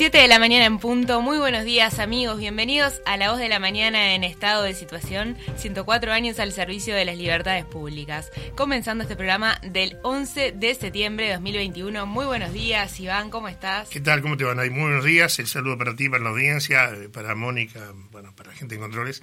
7 0.00 0.16
de 0.16 0.28
la 0.28 0.38
mañana 0.38 0.64
en 0.64 0.78
punto. 0.78 1.20
Muy 1.20 1.36
buenos 1.36 1.62
días, 1.62 1.98
amigos. 1.98 2.38
Bienvenidos 2.38 3.02
a 3.04 3.18
La 3.18 3.32
Voz 3.32 3.38
de 3.38 3.50
la 3.50 3.58
Mañana 3.58 4.14
en 4.14 4.24
estado 4.24 4.62
de 4.62 4.72
situación. 4.72 5.36
104 5.58 6.10
años 6.10 6.40
al 6.40 6.52
servicio 6.52 6.94
de 6.94 7.04
las 7.04 7.18
libertades 7.18 7.66
públicas. 7.66 8.30
Comenzando 8.56 9.02
este 9.02 9.14
programa 9.14 9.60
del 9.60 9.98
11 10.02 10.52
de 10.52 10.74
septiembre 10.74 11.26
de 11.26 11.32
2021. 11.34 12.06
Muy 12.06 12.24
buenos 12.24 12.54
días, 12.54 12.98
Iván. 12.98 13.28
¿Cómo 13.28 13.48
estás? 13.48 13.90
¿Qué 13.90 14.00
tal? 14.00 14.22
¿Cómo 14.22 14.38
te 14.38 14.44
van? 14.44 14.56
Muy 14.56 14.84
buenos 14.84 15.04
días. 15.04 15.38
El 15.38 15.48
saludo 15.48 15.76
para 15.76 15.94
ti, 15.94 16.08
para 16.08 16.24
la 16.24 16.30
audiencia, 16.30 16.88
eh, 16.94 17.10
para 17.10 17.34
Mónica, 17.34 17.92
bueno, 18.10 18.34
para 18.34 18.52
la 18.52 18.56
gente 18.56 18.76
en 18.76 18.80
controles. 18.80 19.22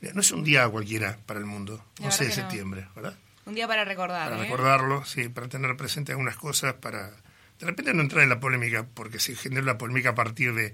No 0.00 0.22
es 0.22 0.32
un 0.32 0.42
día 0.42 0.68
cualquiera 0.68 1.18
para 1.24 1.38
el 1.38 1.46
mundo, 1.46 1.84
11 2.00 2.24
de 2.24 2.32
septiembre, 2.32 2.88
¿verdad? 2.96 3.16
Un 3.46 3.54
día 3.54 3.68
para 3.68 3.84
recordar. 3.84 4.28
Para 4.28 4.40
¿eh? 4.40 4.42
recordarlo, 4.42 5.04
sí, 5.04 5.28
para 5.28 5.46
tener 5.48 5.76
presente 5.76 6.10
algunas 6.10 6.36
cosas, 6.36 6.74
para 6.74 7.12
de 7.60 7.66
repente 7.66 7.92
no 7.92 8.02
entrar 8.02 8.22
en 8.22 8.30
la 8.30 8.40
polémica, 8.40 8.86
porque 8.94 9.20
se 9.20 9.36
genera 9.36 9.66
la 9.66 9.78
polémica 9.78 10.10
a 10.10 10.14
partir 10.14 10.54
de... 10.54 10.72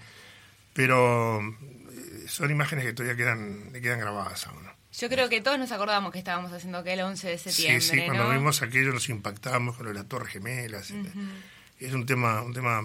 Pero 0.72 1.40
eh, 1.40 2.24
son 2.28 2.50
imágenes 2.50 2.84
que 2.84 2.92
todavía 2.92 3.16
quedan, 3.16 3.72
le 3.72 3.80
quedan 3.80 3.98
grabadas 3.98 4.46
a 4.46 4.52
uno. 4.52 4.70
Yo 4.92 5.09
creo 5.09 5.28
que 5.28 5.40
todos 5.40 5.59
nos 5.59 5.72
acordamos 5.72 6.12
que 6.12 6.18
estábamos 6.18 6.52
haciendo 6.52 6.78
aquel 6.78 7.00
11 7.00 7.28
de 7.28 7.38
septiembre. 7.38 7.80
Sí, 7.80 7.98
sí, 7.98 8.02
cuando 8.06 8.30
vimos 8.30 8.62
aquello 8.62 8.92
nos 8.92 9.09
impactamos 9.09 9.76
con 9.76 9.86
lo 9.86 9.92
de 9.92 9.98
la 9.98 10.04
Torre 10.04 10.30
Gemelas. 10.30 10.92
Es 11.78 11.92
un 11.92 12.06
tema, 12.06 12.42
un 12.42 12.54
tema 12.54 12.82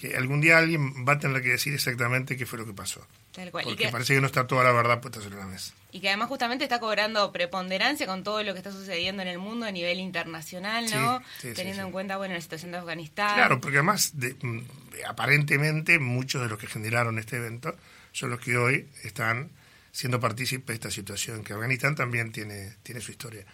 que 0.00 0.16
algún 0.16 0.40
día 0.40 0.56
alguien 0.56 1.04
va 1.06 1.12
a 1.12 1.18
tener 1.18 1.42
que 1.42 1.50
decir 1.50 1.74
exactamente 1.74 2.38
qué 2.38 2.46
fue 2.46 2.58
lo 2.58 2.64
que 2.64 2.72
pasó. 2.72 3.06
Tal 3.32 3.50
cual. 3.50 3.66
Porque 3.66 3.88
parece 3.88 4.14
que 4.14 4.20
no 4.22 4.28
está 4.28 4.46
toda 4.46 4.64
la 4.64 4.72
verdad 4.72 4.98
puesta 4.98 5.20
sobre 5.20 5.36
la 5.36 5.44
mesa. 5.44 5.74
Y 5.92 6.00
que 6.00 6.08
además 6.08 6.28
justamente 6.28 6.64
está 6.64 6.80
cobrando 6.80 7.30
preponderancia 7.32 8.06
con 8.06 8.24
todo 8.24 8.42
lo 8.42 8.54
que 8.54 8.58
está 8.60 8.72
sucediendo 8.72 9.20
en 9.20 9.28
el 9.28 9.36
mundo 9.36 9.66
a 9.66 9.70
nivel 9.70 10.00
internacional, 10.00 10.86
¿no? 10.90 11.22
Teniendo 11.54 11.82
en 11.82 11.92
cuenta, 11.92 12.16
bueno, 12.16 12.32
la 12.32 12.40
situación 12.40 12.72
de 12.72 12.78
Afganistán. 12.78 13.34
Claro, 13.34 13.60
porque 13.60 13.76
además, 13.76 14.12
de, 14.14 14.34
mm, 14.40 14.60
aparentemente, 15.06 15.98
muchos 15.98 16.40
de 16.40 16.48
los 16.48 16.58
que 16.58 16.66
generaron 16.66 17.18
este 17.18 17.36
evento 17.36 17.76
son 18.12 18.30
los 18.30 18.40
que 18.40 18.56
hoy 18.56 18.88
están 19.04 19.50
siendo 19.92 20.18
partícipes 20.18 20.66
de 20.66 20.74
esta 20.74 20.90
situación, 20.90 21.44
que 21.44 21.52
Afganistán 21.52 21.94
también 21.94 22.32
tiene, 22.32 22.74
tiene 22.82 23.02
su 23.02 23.10
historia 23.10 23.44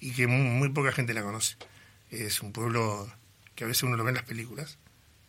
y 0.00 0.10
que 0.14 0.26
muy, 0.26 0.68
poca 0.70 0.90
gente 0.90 1.14
la 1.14 1.22
conoce. 1.22 1.54
Es 2.10 2.42
un 2.42 2.50
pueblo 2.50 3.08
que 3.54 3.62
a 3.62 3.66
veces 3.68 3.84
uno 3.84 3.96
lo 3.96 4.02
ve 4.02 4.10
en 4.10 4.16
las 4.16 4.24
películas 4.24 4.78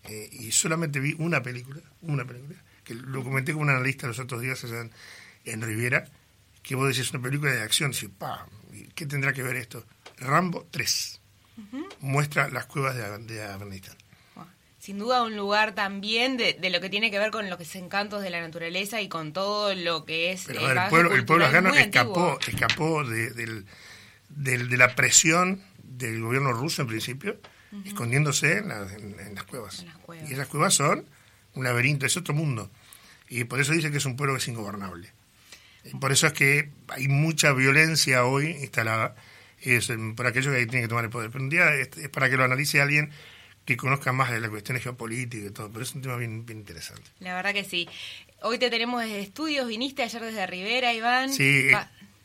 eh, 0.05 0.29
y 0.31 0.51
solamente 0.51 0.99
vi 0.99 1.15
una 1.19 1.41
película, 1.41 1.81
una 2.01 2.25
película, 2.25 2.59
que 2.83 2.93
lo 2.93 3.23
comenté 3.23 3.53
con 3.53 3.63
un 3.63 3.69
analista 3.69 4.07
los 4.07 4.19
otros 4.19 4.41
días 4.41 4.63
allá 4.63 4.89
en, 5.45 5.61
Riviera, 5.61 6.05
que 6.61 6.75
vos 6.75 6.87
decís 6.87 7.11
una 7.11 7.21
película 7.21 7.51
de 7.51 7.61
acción, 7.61 7.91
pa, 8.17 8.47
¿qué 8.95 9.05
tendrá 9.05 9.33
que 9.33 9.43
ver 9.43 9.55
esto? 9.55 9.85
Rambo 10.17 10.67
3 10.71 11.21
muestra 11.99 12.49
las 12.49 12.65
cuevas 12.65 12.95
de, 12.95 13.43
Afganistán. 13.43 13.95
Sin 14.79 14.99
duda 14.99 15.23
un 15.23 15.37
lugar 15.37 15.75
también 15.75 16.35
de, 16.35 16.57
lo 16.69 16.81
que 16.81 16.89
tiene 16.89 17.09
que 17.09 17.17
ver 17.17 17.31
con 17.31 17.49
los 17.49 17.75
encantos 17.75 18.21
de 18.21 18.29
la 18.29 18.41
naturaleza 18.41 19.01
y 19.01 19.07
con 19.07 19.31
todo 19.31 19.73
lo 19.75 20.03
que 20.03 20.31
es... 20.31 20.43
Pero, 20.45 20.69
el, 20.69 20.89
pueblo, 20.89 21.13
el 21.13 21.25
pueblo 21.25 21.45
afgano 21.45 21.73
escapó, 21.73 22.37
escapó 22.45 23.03
de, 23.05 23.63
la 24.77 24.95
presión 24.95 25.61
del 25.83 26.21
gobierno 26.21 26.51
ruso 26.51 26.81
en 26.81 26.89
principio, 26.89 27.37
escondiéndose 27.85 28.57
en, 28.57 28.69
las 29.35 29.43
cuevas. 29.43 29.85
Y 30.27 30.33
esas 30.33 30.47
cuevas 30.47 30.73
son 30.73 31.05
un 31.55 31.63
laberinto, 31.63 32.05
es 32.05 32.17
otro 32.17 32.33
mundo. 32.33 32.71
Y 33.29 33.43
por 33.45 33.59
eso 33.59 33.73
dice 33.73 33.91
que 33.91 33.97
es 33.97 34.05
un 34.05 34.15
pueblo 34.15 34.35
que 34.35 34.41
es 34.41 34.47
ingobernable. 34.47 35.11
por 35.99 36.11
eso 36.11 36.27
es 36.27 36.33
que 36.33 36.69
hay 36.89 37.07
mucha 37.07 37.51
violencia 37.53 38.25
hoy 38.25 38.47
instalada 38.47 39.15
es 39.63 39.91
por 40.15 40.27
aquello 40.27 40.51
que 40.51 40.65
tiene 40.65 40.81
que 40.81 40.87
tomar 40.87 41.05
el 41.05 41.09
poder. 41.09 41.29
Pero 41.31 41.43
un 41.43 41.49
día 41.49 41.73
es, 41.75 41.89
para 42.09 42.29
que 42.29 42.37
lo 42.37 42.43
analice 42.43 42.81
alguien 42.81 43.11
que 43.65 43.77
conozca 43.77 44.11
más 44.11 44.29
de 44.29 44.41
las 44.41 44.49
cuestiones 44.49 44.83
geopolíticas 44.83 45.49
y 45.49 45.53
todo, 45.53 45.71
pero 45.71 45.83
es 45.83 45.95
un 45.95 46.01
tema 46.01 46.17
bien, 46.17 46.45
interesante. 46.49 47.09
La 47.19 47.33
verdad 47.33 47.53
que 47.53 47.63
sí. 47.63 47.87
Hoy 48.41 48.59
te 48.59 48.69
tenemos 48.69 49.01
desde 49.01 49.21
estudios, 49.21 49.67
viniste 49.67 50.03
ayer 50.03 50.21
desde 50.21 50.45
Rivera, 50.47 50.93
Iván. 50.93 51.31
Sí, 51.31 51.69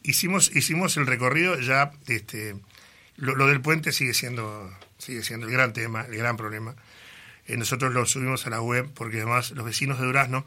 hicimos, 0.02 0.54
hicimos 0.54 0.96
el 0.96 1.06
recorrido, 1.06 1.60
ya 1.60 1.92
este, 2.08 2.56
lo, 3.18 3.46
del 3.46 3.60
puente 3.60 3.92
sigue 3.92 4.14
siendo, 4.14 4.72
sigue 4.98 5.22
siendo 5.22 5.46
el 5.46 5.52
gran 5.52 5.72
tema, 5.72 6.02
el 6.02 6.16
gran 6.16 6.36
problema. 6.36 6.74
Eh, 7.46 7.56
nosotros 7.56 7.92
lo 7.92 8.06
subimos 8.06 8.46
a 8.46 8.50
la 8.50 8.60
web 8.60 8.88
porque 8.94 9.18
además 9.18 9.50
los 9.50 9.64
vecinos 9.64 9.98
de 9.98 10.06
Durazno, 10.06 10.46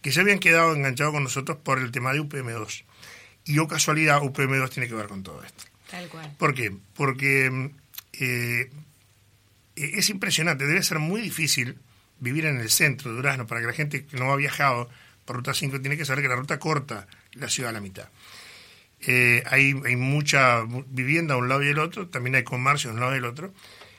que 0.00 0.12
se 0.12 0.20
habían 0.20 0.38
quedado 0.38 0.74
enganchados 0.74 1.12
con 1.12 1.22
nosotros 1.22 1.58
por 1.62 1.78
el 1.78 1.92
tema 1.92 2.12
de 2.12 2.20
UPM2. 2.20 2.84
Y 3.44 3.58
o 3.58 3.68
casualidad, 3.68 4.22
UPM2 4.22 4.70
tiene 4.70 4.88
que 4.88 4.94
ver 4.94 5.06
con 5.06 5.22
todo 5.22 5.42
esto. 5.44 5.64
Tal 5.90 6.08
cual. 6.08 6.34
¿Por 6.38 6.54
qué? 6.54 6.74
Porque 6.94 7.70
eh, 8.14 8.70
es 9.76 10.10
impresionante, 10.10 10.66
debe 10.66 10.82
ser 10.82 10.98
muy 10.98 11.20
difícil 11.20 11.78
vivir 12.18 12.46
en 12.46 12.58
el 12.58 12.70
centro 12.70 13.10
de 13.10 13.16
Durazno 13.16 13.46
para 13.46 13.60
que 13.60 13.66
la 13.66 13.72
gente 13.72 14.06
que 14.06 14.16
no 14.16 14.32
ha 14.32 14.36
viajado 14.36 14.88
por 15.24 15.36
Ruta 15.36 15.52
5 15.52 15.80
tiene 15.80 15.96
que 15.96 16.04
saber 16.04 16.22
que 16.22 16.28
la 16.28 16.36
ruta 16.36 16.58
corta 16.58 17.06
la 17.32 17.48
ciudad 17.48 17.70
a 17.70 17.72
la 17.74 17.80
mitad. 17.80 18.08
Eh, 19.00 19.42
hay, 19.46 19.74
mucha 19.74 20.64
vivienda 20.88 21.34
a 21.34 21.36
un 21.36 21.48
lado 21.48 21.62
y 21.62 21.68
el 21.68 21.78
otro, 21.78 22.08
también 22.08 22.34
hay 22.34 22.44
comercio 22.44 22.90
a 22.90 22.94
un 22.94 23.00
lado 23.00 23.14
y 23.14 23.18
el 23.18 23.24
otro. 23.24 23.52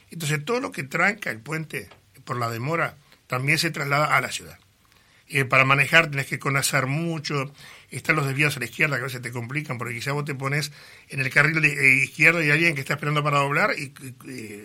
Entonces 0.10 0.44
todo 0.44 0.60
lo 0.60 0.72
que 0.72 0.84
tranca 0.84 1.30
el 1.30 1.40
puente 1.40 1.90
por 2.24 2.38
la 2.38 2.50
demora 2.50 2.98
también 3.28 3.60
se 3.60 3.72
traslada 3.72 4.16
a 4.16 4.22
la 4.22 4.32
ciudad. 4.32 4.58
Eh, 5.30 5.44
para 5.44 5.66
manejar 5.66 6.10
tenés 6.10 6.28
que 6.28 6.40
conocer 6.40 6.88
mucho, 6.88 7.52
están 7.92 8.16
los 8.16 8.26
desvíos 8.26 8.56
a 8.56 8.60
la 8.60 8.66
izquierda 8.66 8.96
que 8.96 9.02
a 9.02 9.06
veces 9.06 9.22
te 9.22 9.32
complican, 9.32 9.78
porque 9.78 9.94
quizá 9.94 10.14
vos 10.14 10.24
te 10.24 10.36
pones 10.36 10.72
en 11.10 11.20
el 11.20 11.30
carril 11.30 11.64
eh, 11.66 12.04
izquierdo 12.04 12.42
y 12.42 12.50
alguien 12.50 12.76
que 12.76 12.82
está 12.82 12.94
esperando 12.94 13.24
para 13.24 13.40
doblar 13.40 13.76
y, 13.78 13.94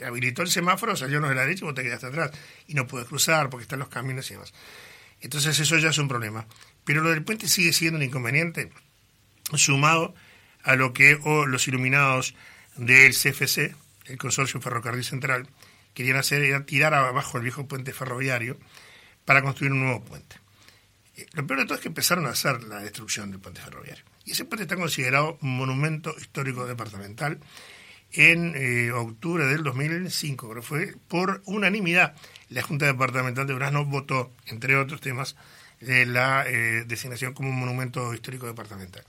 habilitó 0.05 0.43
el 0.43 0.49
semáforo, 0.49 0.95
salió 0.95 1.19
uno 1.19 1.29
de 1.29 1.35
la 1.35 1.43
derecha 1.43 1.65
y 1.65 1.67
vos 1.67 1.75
te 1.75 1.83
quedaste 1.83 2.07
atrás 2.07 2.31
y 2.69 2.75
no 2.75 2.87
puedes 2.87 3.09
cruzar 3.09 3.51
porque 3.51 3.63
están 3.63 3.81
los 3.81 3.89
caminos 3.89 4.31
y 4.31 4.35
demás. 4.35 4.55
Entonces 5.21 5.59
eso 5.59 5.79
ya 5.79 5.91
es 5.91 5.99
un 5.99 6.09
problema. 6.09 6.47
Pero 6.85 7.01
lo 7.01 7.11
del 7.11 7.23
puente 7.25 7.49
sigue 7.49 7.73
siendo 7.73 7.97
un 7.97 8.05
inconveniente, 8.05 8.71
sumado 9.59 10.15
a 10.63 10.77
lo 10.77 10.93
que 10.93 11.19
los 11.47 11.69
iluminados 11.69 12.35
del 12.77 13.13
CFC, 13.13 13.75
el 14.07 14.19
Consorcio 14.19 14.61
Ferrocarril 14.61 15.05
Central, 15.05 15.49
querían 15.95 16.17
hacer 16.17 16.43
era 16.43 16.65
tirar 16.65 16.95
abajo 16.95 17.39
el 17.39 17.45
viejo 17.45 17.67
puente 17.67 17.93
ferroviario 17.93 18.59
para 19.25 19.43
construir 19.43 19.73
un 19.73 19.81
nuevo 19.85 20.03
puente. 20.03 20.37
Eh, 21.17 21.27
lo 21.33 21.47
peor 21.47 21.61
de 21.61 21.67
todo 21.67 21.75
es 21.77 21.83
que 21.83 21.89
empezaron 21.89 22.27
a 22.27 22.31
hacer 22.31 22.63
la 22.65 22.81
destrucción 22.81 23.31
del 23.31 23.41
puente 23.41 23.61
ferroviario. 23.61 24.05
Y 24.25 24.33
ese 24.33 24.45
puente 24.45 24.63
está 24.63 24.77
considerado 24.77 25.39
monumento 25.41 26.15
histórico 26.19 26.67
departamental 26.67 27.39
en 28.13 28.55
eh, 28.57 28.93
octubre 28.93 29.47
del 29.47 29.63
2005, 29.63 30.49
creo 30.49 30.63
que 30.63 30.67
fue 30.67 30.95
por 31.09 31.43
unanimidad. 31.47 32.15
La 32.51 32.63
Junta 32.63 32.87
Departamental 32.87 33.47
de 33.47 33.55
Durazno 33.55 33.85
votó, 33.85 34.33
entre 34.47 34.77
otros 34.77 35.01
temas, 35.01 35.37
la 35.81 36.45
eh, 36.47 36.85
designación 36.87 37.33
como 37.33 37.49
un 37.49 37.59
monumento 37.59 38.15
histórico 38.15 38.47
departamental. 38.47 39.05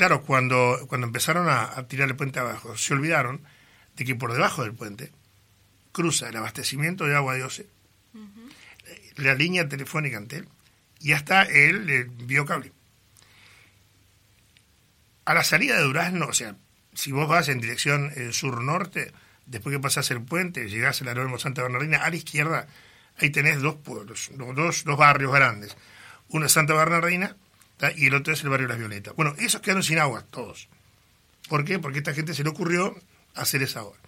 Claro, 0.00 0.22
cuando, 0.22 0.86
cuando 0.88 1.06
empezaron 1.06 1.46
a, 1.50 1.86
tirar 1.86 2.08
el 2.08 2.16
puente 2.16 2.38
abajo, 2.38 2.74
se 2.74 2.94
olvidaron 2.94 3.42
de 3.96 4.06
que 4.06 4.14
por 4.14 4.32
debajo 4.32 4.62
del 4.62 4.72
puente 4.72 5.12
cruza 5.92 6.30
el 6.30 6.36
abastecimiento 6.36 7.04
de 7.04 7.14
agua 7.14 7.34
de 7.34 7.44
Ose, 7.44 7.66
la 9.16 9.34
línea 9.34 9.68
telefónica 9.68 10.16
Antel 10.16 10.48
y 11.00 11.12
hasta 11.12 11.42
el, 11.42 12.06
biocable. 12.24 12.72
A 15.26 15.34
la 15.34 15.44
salida 15.44 15.76
de 15.76 15.82
Durazno, 15.82 16.28
o 16.28 16.32
sea, 16.32 16.56
si 16.94 17.12
vos 17.12 17.28
vas 17.28 17.50
en 17.50 17.60
dirección 17.60 18.10
eh, 18.16 18.32
sur-norte, 18.32 19.12
después 19.44 19.76
que 19.76 19.80
pasás 19.80 20.10
el 20.12 20.22
puente, 20.22 20.70
llegás 20.70 21.02
al 21.02 21.08
aeródromo 21.08 21.38
Santa 21.38 21.60
Bernardina, 21.60 21.98
a 21.98 22.08
la 22.08 22.16
izquierda, 22.16 22.68
ahí 23.18 23.28
tenés 23.28 23.60
dos 23.60 23.74
pueblos, 23.74 24.30
dos, 24.34 24.82
dos 24.82 24.96
barrios 24.96 25.30
grandes. 25.30 25.76
Uno 26.30 26.46
es 26.46 26.52
Santa 26.52 26.72
Bernardina 26.72 27.36
y 27.96 28.06
el 28.06 28.14
otro 28.14 28.32
es 28.32 28.42
el 28.42 28.50
barrio 28.50 28.68
Las 28.68 28.78
Violetas. 28.78 29.14
Bueno, 29.14 29.34
esos 29.38 29.60
quedaron 29.60 29.82
sin 29.82 29.98
agua, 29.98 30.24
todos. 30.30 30.68
¿Por 31.48 31.64
qué? 31.64 31.78
Porque 31.78 31.98
a 31.98 32.00
esta 32.00 32.14
gente 32.14 32.34
se 32.34 32.44
le 32.44 32.50
ocurrió 32.50 32.96
hacer 33.34 33.62
esa 33.62 33.82
obra. 33.82 33.98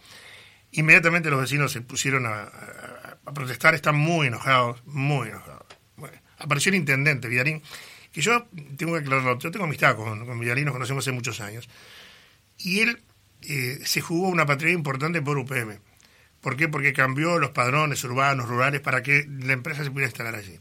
Inmediatamente 0.73 1.31
los 1.31 1.41
vecinos 1.41 1.73
se 1.73 1.81
pusieron 1.81 2.27
a, 2.27 2.51
protestar, 3.35 3.75
están 3.75 3.97
muy 3.97 4.27
enojados, 4.27 4.83
muy 4.87 5.29
enojados 5.29 5.67
apareció 6.43 6.71
el 6.71 6.77
intendente 6.77 7.29
Villarín, 7.29 7.63
que 8.13 8.21
yo 8.21 8.47
tengo 8.77 8.93
que 8.93 9.01
aclararlo, 9.01 9.39
yo 9.39 9.51
tengo 9.51 9.65
amistad 9.65 9.97
con, 9.97 10.27
con 10.27 10.39
nos 10.39 10.73
conocemos 10.73 11.05
hace 11.05 11.13
muchos 11.13 11.41
años, 11.41 11.69
y 12.59 12.81
él 12.81 13.03
eh, 13.43 13.79
se 13.85 14.01
jugó 14.01 14.29
una 14.29 14.45
patria 14.47 14.73
importante 14.73 15.23
por 15.23 15.39
UPM. 15.39 15.79
¿Por 16.41 16.57
qué? 16.57 16.69
Porque 16.69 16.93
cambió 16.93 17.39
los 17.39 17.51
padrones 17.51 18.03
urbanos, 18.03 18.49
rurales, 18.49 18.81
para 18.81 19.03
que 19.03 19.27
la 19.29 19.53
empresa 19.53 19.85
se 19.85 19.91
pudiera 19.91 20.09
instalar 20.09 20.35
allí. 20.35 20.59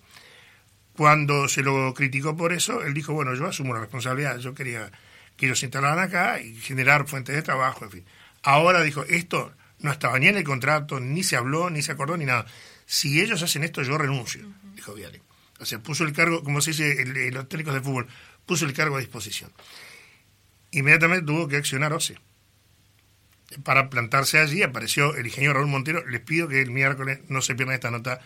Cuando 0.96 1.48
se 1.48 1.64
lo 1.64 1.94
criticó 1.94 2.36
por 2.36 2.54
eso, 2.54 2.84
él 2.84 2.94
dijo, 2.94 3.14
bueno, 3.14 3.34
yo 3.34 3.48
asumo 3.48 3.74
la 3.74 3.80
responsabilidad, 3.80 4.38
yo 4.40 4.54
quería 4.54 4.92
que 5.38 5.46
ellos 5.46 5.60
se 5.60 5.68
instalaran 5.68 6.00
acá 6.00 6.40
y 6.42 6.56
generar 6.56 7.08
fuentes 7.08 7.36
de 7.36 7.42
trabajo, 7.42 7.86
en 7.86 7.92
fin. 7.92 8.06
Ahora 8.44 8.82
dijo, 8.82 9.04
esto 9.04 9.54
no 9.80 9.92
estaba 9.92 10.20
ni 10.20 10.28
en 10.28 10.38
el 10.38 10.44
contrato, 10.44 11.00
ni 11.00 11.24
se 11.24 11.36
habló, 11.36 11.70
ni 11.70 11.82
se 11.82 11.92
acordó, 11.92 12.18
ni 12.18 12.26
nada. 12.26 12.46
Si 12.86 13.22
ellos 13.22 13.42
hacen 13.42 13.64
esto, 13.64 13.82
yo 13.84 13.98
renuncio, 13.98 14.46
dijo 14.76 14.94
Villarín. 14.94 15.22
O 15.60 15.66
sea, 15.66 15.80
puso 15.80 16.04
el 16.04 16.14
cargo, 16.14 16.44
como 16.44 16.60
se 16.60 16.72
dice 16.72 17.02
en 17.02 17.34
los 17.34 17.48
técnicos 17.48 17.74
de 17.74 17.82
fútbol, 17.82 18.08
puso 18.46 18.66
el 18.66 18.74
cargo 18.74 18.98
a 18.98 19.00
disposición. 19.00 19.52
Inmediatamente 20.72 21.26
tuvo 21.26 21.48
que 21.48 21.58
accionar 21.58 21.94
OCE. 21.94 22.18
Para 23.64 23.90
plantarse 23.90 24.40
allí 24.40 24.64
apareció 24.64 25.16
el 25.16 25.26
ingeniero 25.26 25.56
Raúl 25.56 25.68
Montero. 25.68 26.06
Les 26.08 26.22
pido 26.22 26.48
que 26.48 26.62
el 26.62 26.72
miércoles 26.72 27.20
no 27.28 27.42
se 27.42 27.54
pierdan 27.56 27.76
esta 27.76 27.92
nota. 27.92 28.22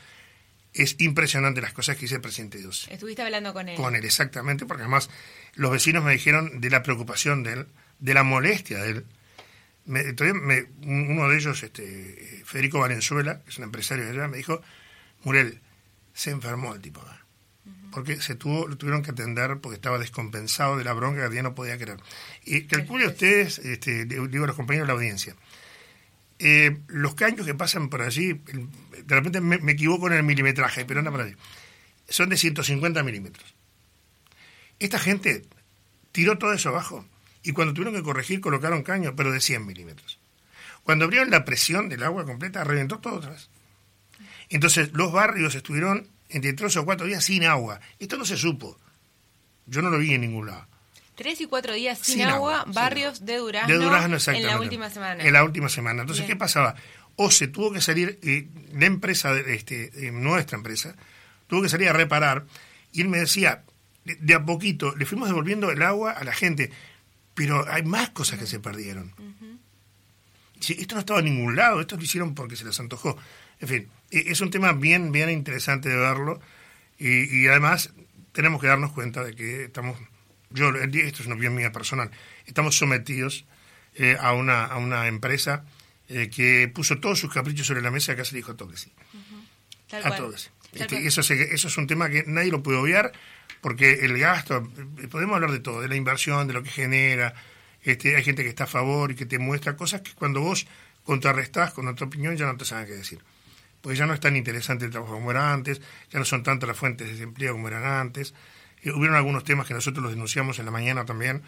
Es 0.75 0.95
impresionante 0.99 1.61
las 1.61 1.73
cosas 1.73 1.95
que 1.95 2.03
dice 2.03 2.15
el 2.15 2.21
presidente 2.21 2.57
Dios. 2.57 2.87
Estuviste 2.91 3.21
hablando 3.21 3.53
con 3.53 3.69
él. 3.69 3.75
Con 3.77 3.95
él, 3.95 4.05
exactamente, 4.05 4.65
porque 4.65 4.83
además 4.83 5.09
los 5.55 5.71
vecinos 5.71 6.03
me 6.03 6.11
dijeron 6.11 6.61
de 6.61 6.69
la 6.69 6.83
preocupación 6.83 7.43
de 7.43 7.53
él, 7.53 7.67
de 7.99 8.13
la 8.13 8.23
molestia 8.23 8.83
de 8.83 8.89
él. 8.89 9.05
uno 9.87 11.29
de 11.29 11.37
ellos, 11.37 11.63
este, 11.63 12.43
Federico 12.45 12.79
Valenzuela, 12.79 13.41
que 13.43 13.49
es 13.49 13.57
un 13.57 13.63
empresario 13.63 14.05
de 14.05 14.11
allá, 14.11 14.27
me 14.27 14.37
dijo, 14.37 14.61
Murel, 15.23 15.61
se 16.13 16.31
enfermó 16.31 16.75
el 16.75 16.81
tipo 16.81 17.01
porque 17.95 18.19
se 18.19 18.35
tuvo, 18.35 18.67
lo 18.67 18.77
tuvieron 18.77 19.01
que 19.03 19.11
atender 19.11 19.57
porque 19.61 19.75
estaba 19.75 19.97
descompensado 19.97 20.77
de 20.77 20.83
la 20.83 20.91
bronca 20.91 21.29
que 21.29 21.35
ya 21.35 21.43
no 21.43 21.55
podía 21.55 21.77
creer. 21.77 21.97
Y 22.43 22.63
calcule 22.63 23.07
ustedes, 23.07 23.57
este, 23.59 24.03
digo 24.03 24.43
a 24.43 24.47
los 24.47 24.55
compañeros 24.57 24.85
de 24.85 24.93
la 24.93 24.99
audiencia, 24.99 25.33
eh, 26.37 26.77
los 26.87 27.15
caños 27.15 27.45
que 27.45 27.55
pasan 27.55 27.89
por 27.89 28.01
allí, 28.01 28.41
de 29.05 29.15
repente 29.15 29.41
me, 29.41 29.71
equivoco 29.71 30.07
en 30.07 30.13
el 30.13 30.23
milimetraje, 30.23 30.85
pero 30.85 30.99
anda 30.99 31.11
por 31.11 31.21
allí, 31.21 31.35
son 32.09 32.29
de 32.29 32.37
150 32.37 33.03
milímetros. 33.03 33.55
Esta 34.79 34.99
gente 34.99 35.45
tiró 36.11 36.37
todo 36.37 36.53
eso 36.53 36.69
abajo 36.69 37.05
y 37.43 37.51
cuando 37.51 37.73
tuvieron 37.73 37.93
que 37.93 38.03
corregir 38.03 38.41
colocaron 38.41 38.83
caños, 38.83 39.13
pero 39.15 39.31
de 39.31 39.39
100 39.39 39.65
milímetros. 39.65 40.19
Cuando 40.83 41.05
abrieron 41.05 41.31
la 41.31 41.45
presión 41.45 41.89
del 41.89 42.03
agua 42.03 42.25
completa, 42.25 42.63
reventó 42.63 42.99
todo 42.99 43.21
vez. 43.21 43.49
Entonces 44.49 44.91
los 44.93 45.11
barrios 45.11 45.55
estuvieron 45.55 46.07
entre 46.29 46.53
tres 46.53 46.75
o 46.77 46.85
cuatro 46.85 47.07
días 47.07 47.23
sin 47.23 47.43
agua. 47.45 47.79
Esto 47.99 48.17
no 48.17 48.25
se 48.25 48.37
supo. 48.37 48.77
Yo 49.65 49.81
no 49.81 49.89
lo 49.89 49.97
vi 49.97 50.13
en 50.13 50.21
ningún 50.21 50.47
lado. 50.47 50.67
Tres 51.15 51.39
y 51.39 51.45
cuatro 51.45 51.73
días 51.73 51.99
sin, 51.99 52.23
agua, 52.23 52.65
barrios 52.67 53.25
de 53.25 53.37
Durazno, 53.37 53.73
de 53.73 53.79
Durazno 53.83 54.17
en 54.33 54.45
la 54.45 54.59
última 54.59 54.89
semana. 54.89 55.23
En 55.23 55.33
la 55.33 55.43
última 55.43 55.69
semana. 55.69 56.01
Entonces, 56.01 56.25
¿qué 56.25 56.35
pasaba? 56.35 56.75
O 57.15 57.31
se 57.31 57.47
tuvo 57.47 57.71
que 57.71 57.81
salir, 57.81 58.19
eh, 58.23 58.47
la 58.73 58.85
empresa, 58.85 59.37
este, 59.37 60.07
eh, 60.07 60.11
nuestra 60.11 60.57
empresa, 60.57 60.95
tuvo 61.47 61.61
que 61.61 61.69
salir 61.69 61.89
a 61.89 61.93
reparar, 61.93 62.45
y 62.91 63.01
él 63.01 63.09
me 63.09 63.19
decía, 63.19 63.63
de, 64.03 64.33
a 64.33 64.43
poquito, 64.43 64.95
le 64.95 65.05
fuimos 65.05 65.29
devolviendo 65.29 65.71
el 65.71 65.81
agua 65.81 66.11
a 66.11 66.23
la 66.23 66.33
gente, 66.33 66.71
pero 67.33 67.65
hay 67.71 67.83
más 67.83 68.09
cosas 68.09 68.39
que 68.39 68.45
se 68.45 68.59
perdieron. 68.59 69.13
esto 70.67 70.95
no 70.95 70.99
estaba 70.99 71.19
en 71.19 71.25
ningún 71.25 71.55
lado, 71.55 71.81
esto 71.81 71.95
lo 71.97 72.03
hicieron 72.03 72.35
porque 72.35 72.55
se 72.55 72.65
les 72.65 72.79
antojó. 72.79 73.17
En 73.59 73.67
fin, 73.67 73.87
e, 74.11 74.31
es 74.31 74.41
un 74.41 74.49
tema 74.49 74.73
bien, 74.73 75.11
bien 75.11 75.29
interesante 75.29 75.89
de 75.89 75.95
verlo, 75.95 76.39
y 76.97 77.47
además 77.47 77.91
tenemos 78.31 78.61
que 78.61 78.67
darnos 78.67 78.91
cuenta 78.91 79.23
de 79.23 79.35
que 79.35 79.65
estamos 79.65 79.97
yo, 80.55 80.69
esto 80.69 81.21
es 81.21 81.25
una 81.25 81.35
opinión 81.35 81.55
mía 81.55 81.71
personal, 81.71 82.09
estamos 82.45 82.77
sometidos 82.77 83.45
eh, 83.95 84.17
a, 84.19 84.33
una, 84.33 84.65
a 84.65 84.77
una 84.77 85.07
empresa 85.07 85.65
eh, 86.09 86.29
que 86.29 86.71
puso 86.73 86.99
todos 86.99 87.19
sus 87.19 87.33
caprichos 87.33 87.67
sobre 87.67 87.81
la 87.81 87.91
mesa 87.91 88.11
acá 88.11 88.25
se 88.25 88.35
dijo 88.35 88.55
todo 88.55 88.69
que 88.69 88.77
sí. 88.77 88.91
A 89.91 90.15
todo 90.15 90.31
que 90.31 90.37
sí. 90.37 90.49
Este, 90.73 91.07
eso, 91.07 91.21
eso 91.21 91.67
es 91.67 91.77
un 91.77 91.87
tema 91.87 92.09
que 92.09 92.23
nadie 92.27 92.51
lo 92.51 92.61
puede 92.61 92.77
obviar 92.77 93.13
porque 93.61 94.05
el 94.05 94.17
gasto, 94.17 94.69
eh, 95.01 95.07
podemos 95.07 95.35
hablar 95.35 95.51
de 95.51 95.59
todo, 95.59 95.81
de 95.81 95.87
la 95.87 95.95
inversión, 95.95 96.47
de 96.47 96.53
lo 96.53 96.61
que 96.61 96.69
genera, 96.69 97.33
este, 97.81 98.15
hay 98.15 98.23
gente 98.23 98.43
que 98.43 98.49
está 98.49 98.65
a 98.65 98.67
favor 98.67 99.11
y 99.11 99.15
que 99.15 99.25
te 99.25 99.39
muestra 99.39 99.75
cosas 99.75 100.01
que 100.01 100.11
cuando 100.13 100.41
vos 100.41 100.67
contrarrestás 101.03 101.71
con 101.73 101.87
otra 101.87 102.07
opinión 102.07 102.35
ya 102.35 102.45
no 102.45 102.57
te 102.57 102.65
saben 102.65 102.87
qué 102.87 102.93
decir. 102.93 103.19
Porque 103.81 103.97
ya 103.97 104.05
no 104.05 104.13
es 104.13 104.19
tan 104.19 104.35
interesante 104.35 104.85
el 104.85 104.91
trabajo 104.91 105.13
como 105.13 105.31
era 105.31 105.53
antes, 105.53 105.81
ya 106.11 106.19
no 106.19 106.25
son 106.25 106.43
tantas 106.43 106.67
las 106.67 106.77
fuentes 106.77 107.07
de 107.07 107.13
desempleo 107.13 107.53
como 107.53 107.67
eran 107.67 107.85
antes, 107.85 108.33
eh, 108.81 108.91
hubieron 108.91 109.15
algunos 109.15 109.43
temas 109.43 109.67
que 109.67 109.73
nosotros 109.73 110.03
los 110.03 110.11
denunciamos 110.11 110.59
en 110.59 110.65
la 110.65 110.71
mañana 110.71 111.05
también, 111.05 111.43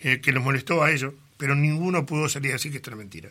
eh, 0.00 0.20
que 0.20 0.32
les 0.32 0.42
molestó 0.42 0.82
a 0.82 0.90
ellos, 0.90 1.14
pero 1.36 1.54
ninguno 1.54 2.04
pudo 2.04 2.28
salir 2.28 2.50
a 2.50 2.54
decir 2.54 2.70
que 2.72 2.78
esto 2.78 2.90
era 2.90 2.96
mentira. 2.96 3.30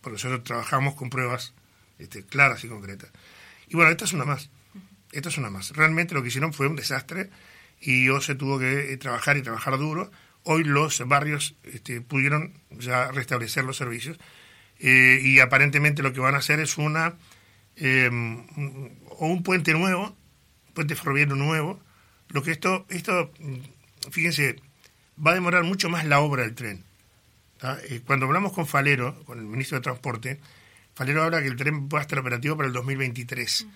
Porque 0.00 0.14
nosotros 0.14 0.44
trabajamos 0.44 0.94
con 0.94 1.10
pruebas 1.10 1.54
este, 1.98 2.24
claras 2.24 2.64
y 2.64 2.68
concretas. 2.68 3.10
Y 3.68 3.76
bueno, 3.76 3.90
esta 3.90 4.04
es 4.04 4.12
una 4.12 4.24
más. 4.24 4.50
Esta 5.12 5.28
es 5.28 5.38
una 5.38 5.50
más. 5.50 5.70
Realmente 5.70 6.14
lo 6.14 6.22
que 6.22 6.28
hicieron 6.28 6.52
fue 6.52 6.66
un 6.66 6.76
desastre 6.76 7.30
y 7.80 8.06
yo 8.06 8.20
se 8.20 8.34
tuvo 8.34 8.58
que 8.58 8.92
eh, 8.92 8.96
trabajar 8.96 9.36
y 9.36 9.42
trabajar 9.42 9.78
duro. 9.78 10.10
Hoy 10.44 10.64
los 10.64 11.06
barrios 11.06 11.56
este, 11.64 12.00
pudieron 12.00 12.54
ya 12.70 13.10
restablecer 13.10 13.64
los 13.64 13.76
servicios 13.76 14.18
y 14.80 15.40
aparentemente 15.40 16.04
lo 16.04 16.12
que 16.12 16.20
van 16.20 16.36
a 16.36 16.38
hacer 16.38 16.60
es 16.60 16.78
una 16.78 17.16
o 17.80 19.26
un 19.26 19.42
puente 19.42 19.72
nuevo, 19.72 20.16
puente 20.72 20.94
ferroviario 20.94 21.34
nuevo, 21.34 21.80
lo 22.28 22.42
que 22.42 22.52
esto, 22.52 22.86
esto, 22.88 23.32
fíjense, 24.10 24.56
va 25.24 25.32
a 25.32 25.34
demorar 25.34 25.64
mucho 25.64 25.88
más 25.88 26.04
la 26.04 26.20
obra 26.20 26.42
del 26.42 26.54
tren. 26.54 26.84
Eh, 27.62 28.00
cuando 28.06 28.26
hablamos 28.26 28.52
con 28.52 28.66
Falero, 28.66 29.24
con 29.24 29.38
el 29.38 29.44
ministro 29.44 29.78
de 29.78 29.82
Transporte, 29.82 30.40
Falero 30.94 31.22
habla 31.22 31.40
que 31.40 31.48
el 31.48 31.56
tren 31.56 31.88
va 31.88 31.98
a 31.98 32.02
estar 32.02 32.18
operativo 32.18 32.56
para 32.56 32.66
el 32.66 32.72
2023. 32.72 33.66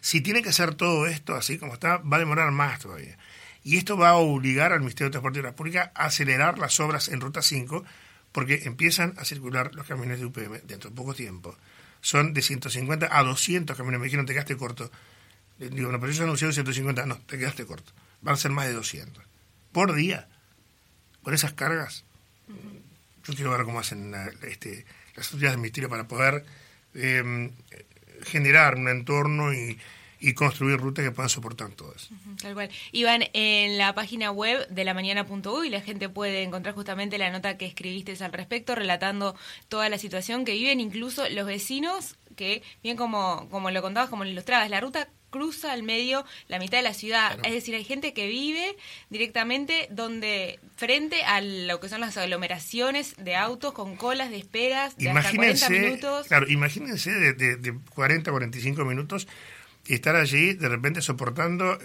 Si 0.00 0.20
tiene 0.20 0.42
que 0.42 0.50
hacer 0.50 0.74
todo 0.74 1.06
esto 1.06 1.34
así 1.34 1.58
como 1.58 1.74
está, 1.74 1.98
va 1.98 2.16
a 2.16 2.20
demorar 2.20 2.50
más 2.50 2.80
todavía. 2.80 3.16
Y 3.64 3.78
esto 3.78 3.96
va 3.96 4.10
a 4.10 4.16
obligar 4.16 4.72
al 4.72 4.80
Ministerio 4.80 5.08
de 5.08 5.12
Transporte 5.12 5.40
y 5.40 5.42
la 5.42 5.56
Pública 5.56 5.90
a 5.94 6.04
acelerar 6.04 6.58
las 6.58 6.78
obras 6.78 7.08
en 7.08 7.20
Ruta 7.20 7.42
5 7.42 7.84
porque 8.30 8.62
empiezan 8.64 9.14
a 9.16 9.24
circular 9.24 9.74
los 9.74 9.86
camiones 9.86 10.20
de 10.20 10.26
UPM 10.26 10.60
dentro 10.64 10.90
de 10.90 10.96
poco 10.96 11.14
tiempo. 11.14 11.56
Son 12.00 12.34
de 12.34 12.42
150 12.42 13.08
a 13.10 13.22
200 13.22 13.76
camiones. 13.76 13.98
Me 13.98 14.04
dijeron, 14.04 14.26
te 14.26 14.34
quedaste 14.34 14.56
corto. 14.56 14.90
Digo, 15.58 15.90
no, 15.90 15.98
pero 15.98 16.12
yo 16.12 16.24
anunciado 16.24 16.52
150. 16.52 17.06
No, 17.06 17.16
te 17.16 17.38
quedaste 17.38 17.66
corto. 17.66 17.92
Van 18.20 18.34
a 18.34 18.36
ser 18.36 18.50
más 18.50 18.66
de 18.66 18.74
200. 18.74 19.24
Por 19.72 19.94
día. 19.94 20.28
Con 21.22 21.34
esas 21.34 21.54
cargas. 21.54 22.04
Yo 23.26 23.34
quiero 23.34 23.50
ver 23.50 23.64
cómo 23.64 23.80
hacen 23.80 24.14
este, 24.42 24.84
las 25.14 25.26
autoridades 25.26 25.54
del 25.54 25.60
ministerio 25.60 25.88
para 25.88 26.06
poder 26.06 26.44
em, 26.94 27.50
generar 28.24 28.76
un 28.76 28.88
entorno 28.88 29.52
y, 29.52 29.78
y 30.20 30.34
construir 30.34 30.78
rutas 30.78 31.04
que 31.04 31.10
puedan 31.10 31.28
soportar 31.28 31.70
todo 31.72 31.94
eso. 31.94 32.08
Tal 32.40 32.54
cual. 32.54 32.70
Iván, 32.92 33.24
en 33.32 33.78
la 33.78 33.94
página 33.94 34.30
web 34.30 34.66
de 34.68 34.84
la 34.84 34.94
mañana.uy 34.94 35.68
la 35.68 35.80
gente 35.80 36.08
puede 36.08 36.42
encontrar 36.42 36.74
justamente 36.74 37.18
la 37.18 37.30
nota 37.30 37.56
que 37.56 37.66
escribiste 37.66 38.16
al 38.24 38.32
respecto, 38.32 38.74
relatando 38.74 39.36
toda 39.68 39.88
la 39.88 39.98
situación 39.98 40.44
que 40.44 40.52
viven 40.52 40.80
incluso 40.80 41.28
los 41.28 41.46
vecinos 41.46 42.16
que, 42.34 42.62
bien 42.82 42.96
como, 42.96 43.48
como 43.50 43.70
lo 43.70 43.82
contabas, 43.82 44.10
como 44.10 44.24
lo 44.24 44.30
ilustrabas, 44.30 44.70
la 44.70 44.80
ruta 44.80 45.08
cruza 45.36 45.72
al 45.72 45.82
medio 45.82 46.24
la 46.48 46.58
mitad 46.58 46.78
de 46.78 46.82
la 46.82 46.94
ciudad. 46.94 47.38
Es 47.44 47.52
decir, 47.52 47.74
hay 47.74 47.84
gente 47.84 48.14
que 48.14 48.26
vive 48.26 48.76
directamente 49.10 49.86
donde 49.90 50.58
frente 50.76 51.22
a 51.24 51.40
lo 51.42 51.78
que 51.78 51.88
son 51.88 52.00
las 52.00 52.16
aglomeraciones 52.16 53.14
de 53.18 53.36
autos 53.36 53.74
con 53.74 53.96
colas 53.96 54.30
de 54.30 54.38
esperas 54.38 54.96
de 54.96 55.10
hasta 55.10 55.34
40 55.34 55.68
minutos. 55.70 56.26
Claro, 56.28 56.48
imagínense 56.48 57.10
de, 57.10 57.56
de, 57.56 57.78
40 57.94 58.30
a 58.30 58.32
45 58.32 58.84
minutos 58.84 59.28
y 59.86 59.94
estar 59.94 60.16
allí 60.16 60.54
de 60.54 60.68
repente 60.68 61.02
soportando 61.02 61.78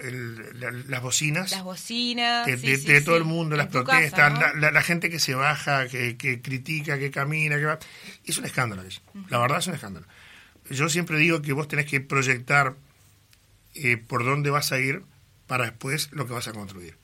las 0.88 1.02
bocinas. 1.02 1.50
Las 1.50 1.62
bocinas. 1.62 2.46
De, 2.46 3.00
todo 3.02 3.16
el 3.16 3.24
mundo, 3.24 3.54
las 3.54 3.68
protestas, 3.68 4.56
la, 4.56 4.82
gente 4.82 5.10
que 5.10 5.18
se 5.18 5.34
baja, 5.34 5.86
que, 5.88 6.40
critica, 6.42 6.98
que 6.98 7.10
camina, 7.10 7.56
que 7.56 7.64
va. 7.66 7.78
Es 8.24 8.38
un 8.38 8.46
escándalo 8.46 8.82
eso. 8.82 9.02
La 9.28 9.38
verdad 9.38 9.58
es 9.58 9.66
un 9.66 9.74
escándalo. 9.74 10.06
Yo 10.70 10.88
siempre 10.88 11.18
digo 11.18 11.42
que 11.42 11.52
vos 11.52 11.68
tenés 11.68 11.86
que 11.86 12.00
proyectar 12.00 12.76
eh, 13.74 13.96
por 13.96 14.24
dónde 14.24 14.50
vas 14.50 14.72
a 14.72 14.78
ir 14.78 15.02
para 15.46 15.64
después 15.64 16.10
lo 16.12 16.26
que 16.26 16.32
vas 16.32 16.48
a 16.48 16.52
construir. 16.52 16.96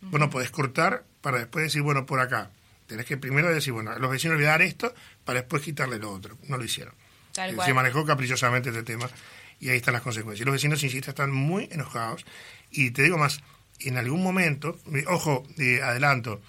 Bueno, 0.00 0.28
podés 0.28 0.50
cortar 0.50 1.04
para 1.20 1.38
después 1.38 1.64
decir, 1.64 1.82
bueno, 1.82 2.04
por 2.04 2.20
acá. 2.20 2.50
Tenés 2.86 3.06
que 3.06 3.16
primero 3.16 3.52
decir, 3.52 3.72
bueno, 3.72 3.92
a 3.92 3.98
los 3.98 4.10
vecinos 4.10 4.38
le 4.38 4.44
dar 4.44 4.60
esto 4.60 4.94
para 5.24 5.40
después 5.40 5.62
quitarle 5.62 5.98
lo 5.98 6.12
otro. 6.12 6.36
No 6.48 6.58
lo 6.58 6.64
hicieron. 6.64 6.94
Eh, 7.36 7.56
se 7.64 7.72
manejó 7.72 8.04
caprichosamente 8.04 8.68
este 8.68 8.82
tema 8.82 9.08
y 9.58 9.70
ahí 9.70 9.78
están 9.78 9.94
las 9.94 10.02
consecuencias. 10.02 10.44
Los 10.44 10.52
vecinos, 10.52 10.82
insisto, 10.82 11.10
están 11.10 11.32
muy 11.32 11.68
enojados. 11.72 12.26
Y 12.70 12.90
te 12.90 13.02
digo 13.02 13.16
más, 13.16 13.40
en 13.80 13.96
algún 13.96 14.22
momento, 14.22 14.78
eh, 14.92 15.04
ojo, 15.08 15.46
adelanto, 15.82 16.42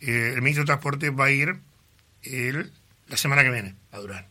el 0.00 0.40
ministro 0.42 0.62
de 0.62 0.66
Transporte 0.66 1.10
va 1.10 1.26
a 1.26 1.30
ir 1.30 1.56
el, 2.22 2.72
la 3.06 3.16
semana 3.16 3.42
que 3.42 3.50
viene 3.50 3.74
a 3.90 3.98
Durán. 3.98 4.26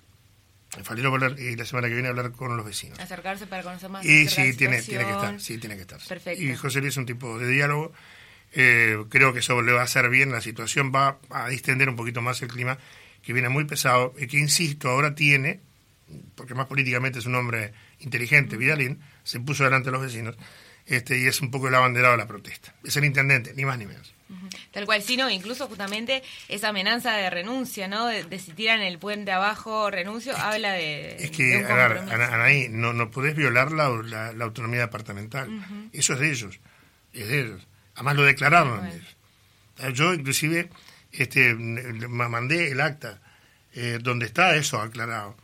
Falero 0.84 1.12
va 1.12 1.30
y 1.40 1.56
la 1.56 1.66
semana 1.66 1.88
que 1.88 1.94
viene 1.94 2.10
hablar 2.10 2.32
con 2.32 2.56
los 2.56 2.66
vecinos. 2.66 3.00
Acercarse 3.00 3.48
para 3.48 3.64
conocer 3.64 3.90
más. 3.90 4.06
Y 4.06 4.28
sí, 4.28 4.54
tiene, 4.54 4.82
tiene 4.82 5.06
que 5.06 5.12
estar, 5.12 5.40
sí, 5.40 5.58
tiene 5.58 5.76
que 5.76 5.82
estar. 5.82 6.00
Perfecto. 6.08 6.44
Y 6.44 6.56
José 6.56 6.82
Luis 6.82 6.94
es 6.94 6.98
un 6.98 7.06
tipo 7.06 7.40
de 7.40 7.48
diálogo. 7.48 7.94
Eh, 8.54 8.98
creo 9.10 9.34
que 9.34 9.40
eso 9.40 9.62
le 9.62 9.72
va 9.72 9.82
a 9.82 9.84
hacer 9.84 10.10
bien 10.10 10.32
la 10.32 10.42
situación, 10.42 10.92
va 10.94 11.20
a 11.30 11.50
distender 11.50 11.90
un 11.90 11.96
poquito 11.96 12.22
más 12.22 12.42
el 12.42 12.48
clima, 12.48 12.78
que 13.22 13.34
viene 13.34 13.50
muy 13.50 13.66
pesado, 13.66 14.14
y 14.18 14.28
que, 14.28 14.38
insisto, 14.38 14.90
ahora 14.90 15.16
tiene, 15.16 15.60
porque 16.36 16.54
más 16.54 16.68
políticamente 16.68 17.20
es 17.20 17.26
un 17.26 17.36
hombre 17.36 17.74
inteligente, 18.00 18.56
Vidalín, 18.58 19.02
se 19.24 19.40
puso 19.40 19.64
delante 19.64 19.88
de 19.88 19.92
los 19.92 20.02
vecinos, 20.02 20.38
este, 20.86 21.18
y 21.18 21.28
es 21.28 21.42
un 21.42 21.52
poco 21.52 21.68
el 21.68 21.76
abanderado 21.76 22.14
de 22.14 22.20
la 22.20 22.28
protesta. 22.28 22.74
Es 22.84 22.96
el 22.96 23.06
intendente, 23.06 23.54
ni 23.54 23.66
más 23.66 23.78
ni 23.78 23.86
menos. 23.86 24.14
Tal 24.72 24.86
cual, 24.86 25.02
sí, 25.02 25.18
no, 25.18 25.30
incluso 25.30 25.68
justamente 25.68 26.24
esa 26.50 26.70
amenaza 26.70 27.14
de 27.14 27.30
renuncia, 27.30 27.88
¿no? 27.88 28.08
De, 28.08 28.40
si 28.40 28.52
tiran 28.52 28.82
el 28.82 29.00
puente 29.00 29.32
abajo, 29.32 29.90
renuncio, 29.90 30.36
habla 30.36 30.74
de. 30.74 31.16
Es 31.18 31.32
que, 31.32 31.66
a 31.66 31.88
ver, 31.88 31.98
Anaí, 31.98 32.68
no, 32.70 32.94
no 32.94 33.10
podés 33.10 33.36
violar 33.36 33.72
la, 33.72 33.90
la, 34.34 34.44
autonomía 34.44 34.82
departamental. 34.82 35.50
Eso 35.94 36.14
es 36.14 36.20
de 36.20 36.30
ellos, 36.30 36.60
es 37.14 37.28
de 37.28 37.42
ellos. 37.42 37.68
Además 37.96 38.16
lo 38.16 38.24
declararon 38.24 38.86
ellos. 38.86 39.18
Yo, 39.94 40.14
inclusive, 40.14 40.70
este, 41.12 41.56
mandé 41.56 42.72
el 42.72 42.82
acta 42.82 43.22
eh, 43.74 44.00
donde 44.02 44.26
está 44.26 44.56
eso 44.56 44.82
aclarado. 44.82 45.36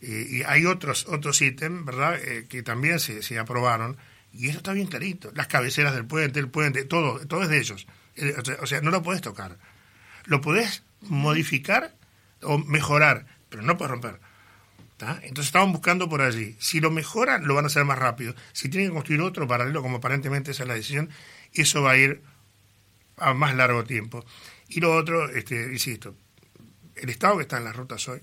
Eh, 0.00 0.26
y 0.30 0.42
hay 0.42 0.66
otros 0.66 1.06
otros 1.08 1.40
ítems, 1.42 1.84
¿verdad?, 1.84 2.18
eh, 2.22 2.46
que 2.48 2.62
también 2.62 3.00
se, 3.00 3.22
se 3.22 3.38
aprobaron, 3.38 3.96
y 4.32 4.48
eso 4.48 4.58
está 4.58 4.72
bien 4.72 4.86
clarito. 4.86 5.30
Las 5.34 5.46
cabeceras 5.46 5.94
del 5.94 6.06
puente, 6.06 6.38
el 6.38 6.48
puente, 6.48 6.84
todo, 6.84 7.26
todo 7.26 7.42
es 7.42 7.48
de 7.48 7.58
ellos. 7.58 7.86
Eh, 8.16 8.34
o 8.60 8.66
sea, 8.66 8.80
no 8.80 8.90
lo 8.90 9.02
puedes 9.02 9.22
tocar. 9.22 9.58
Lo 10.24 10.40
podés 10.40 10.82
modificar 11.02 11.94
o 12.42 12.58
mejorar, 12.58 13.26
pero 13.48 13.62
no 13.62 13.76
puedes 13.76 13.90
romper. 13.90 14.20
¿tá? 14.96 15.20
Entonces 15.22 15.46
estaban 15.46 15.72
buscando 15.72 16.08
por 16.08 16.22
allí. 16.22 16.56
Si 16.58 16.80
lo 16.80 16.90
mejoran, 16.90 17.46
lo 17.46 17.54
van 17.54 17.64
a 17.64 17.68
hacer 17.68 17.84
más 17.84 17.98
rápido. 17.98 18.34
Si 18.52 18.68
tienen 18.68 18.90
que 18.90 18.94
construir 18.94 19.20
otro 19.20 19.46
paralelo, 19.46 19.82
como 19.82 19.98
aparentemente 19.98 20.50
esa 20.50 20.64
es 20.64 20.68
la 20.68 20.74
decisión, 20.74 21.10
eso 21.52 21.82
va 21.82 21.92
a 21.92 21.96
ir 21.96 22.22
a 23.18 23.34
más 23.34 23.54
largo 23.54 23.84
tiempo. 23.84 24.24
Y 24.68 24.80
lo 24.80 24.94
otro, 24.94 25.28
este, 25.30 25.72
insisto, 25.72 26.14
el 26.96 27.10
estado 27.10 27.36
que 27.36 27.42
está 27.42 27.58
en 27.58 27.64
las 27.64 27.76
rutas 27.76 28.08
hoy, 28.08 28.20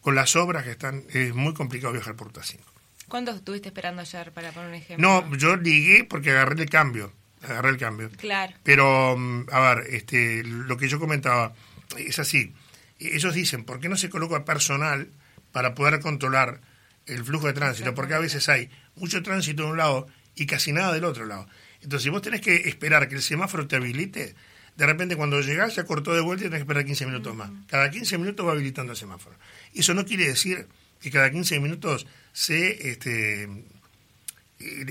con 0.00 0.14
las 0.14 0.36
obras 0.36 0.64
que 0.64 0.72
están, 0.72 1.04
es 1.10 1.34
muy 1.34 1.54
complicado 1.54 1.92
viajar 1.92 2.14
por 2.14 2.28
ruta 2.28 2.42
5. 2.42 2.62
¿Cuánto 3.08 3.30
estuviste 3.30 3.68
esperando 3.68 4.02
ayer 4.02 4.32
para 4.32 4.52
poner 4.52 4.68
un 4.68 4.74
ejemplo? 4.74 5.08
No, 5.08 5.36
yo 5.36 5.56
ligué 5.56 6.04
porque 6.04 6.30
agarré 6.30 6.62
el 6.62 6.70
cambio, 6.70 7.12
agarré 7.44 7.70
el 7.70 7.78
cambio. 7.78 8.10
Claro. 8.16 8.52
Pero, 8.62 9.16
mm, 9.16 9.46
a 9.50 9.60
ver, 9.60 9.86
este, 9.90 10.42
lo 10.44 10.76
que 10.76 10.88
yo 10.88 10.98
comentaba 10.98 11.54
es 11.98 12.18
así. 12.18 12.52
Ellos 12.98 13.34
dicen, 13.34 13.64
¿por 13.64 13.80
qué 13.80 13.88
no 13.88 13.96
se 13.96 14.08
coloca 14.10 14.44
personal 14.44 15.08
para 15.52 15.74
poder 15.74 16.00
controlar 16.00 16.60
el 17.06 17.24
flujo 17.24 17.46
de 17.46 17.52
tránsito? 17.52 17.94
Porque 17.94 18.14
a 18.14 18.18
veces 18.18 18.48
hay 18.48 18.70
mucho 18.96 19.22
tránsito 19.22 19.64
de 19.64 19.70
un 19.70 19.76
lado 19.76 20.06
y 20.34 20.46
casi 20.46 20.72
nada 20.72 20.92
del 20.92 21.04
otro 21.04 21.26
lado. 21.26 21.46
Entonces, 21.82 22.04
si 22.04 22.10
vos 22.10 22.22
tenés 22.22 22.40
que 22.40 22.68
esperar 22.68 23.08
que 23.08 23.16
el 23.16 23.22
semáforo 23.22 23.66
te 23.66 23.76
habilite, 23.76 24.34
de 24.76 24.86
repente 24.86 25.16
cuando 25.16 25.40
llegás 25.40 25.76
ya 25.76 25.84
cortó 25.84 26.14
de 26.14 26.20
vuelta 26.20 26.44
y 26.44 26.48
tenés 26.48 26.60
que 26.60 26.62
esperar 26.62 26.84
15 26.84 27.06
minutos 27.06 27.34
más. 27.34 27.50
Cada 27.68 27.90
15 27.90 28.18
minutos 28.18 28.46
va 28.46 28.52
habilitando 28.52 28.92
el 28.92 28.98
semáforo. 28.98 29.36
Eso 29.74 29.94
no 29.94 30.04
quiere 30.04 30.26
decir 30.26 30.66
que 31.00 31.10
cada 31.10 31.30
15 31.30 31.60
minutos 31.60 32.06
se 32.32 32.90
este 32.90 33.48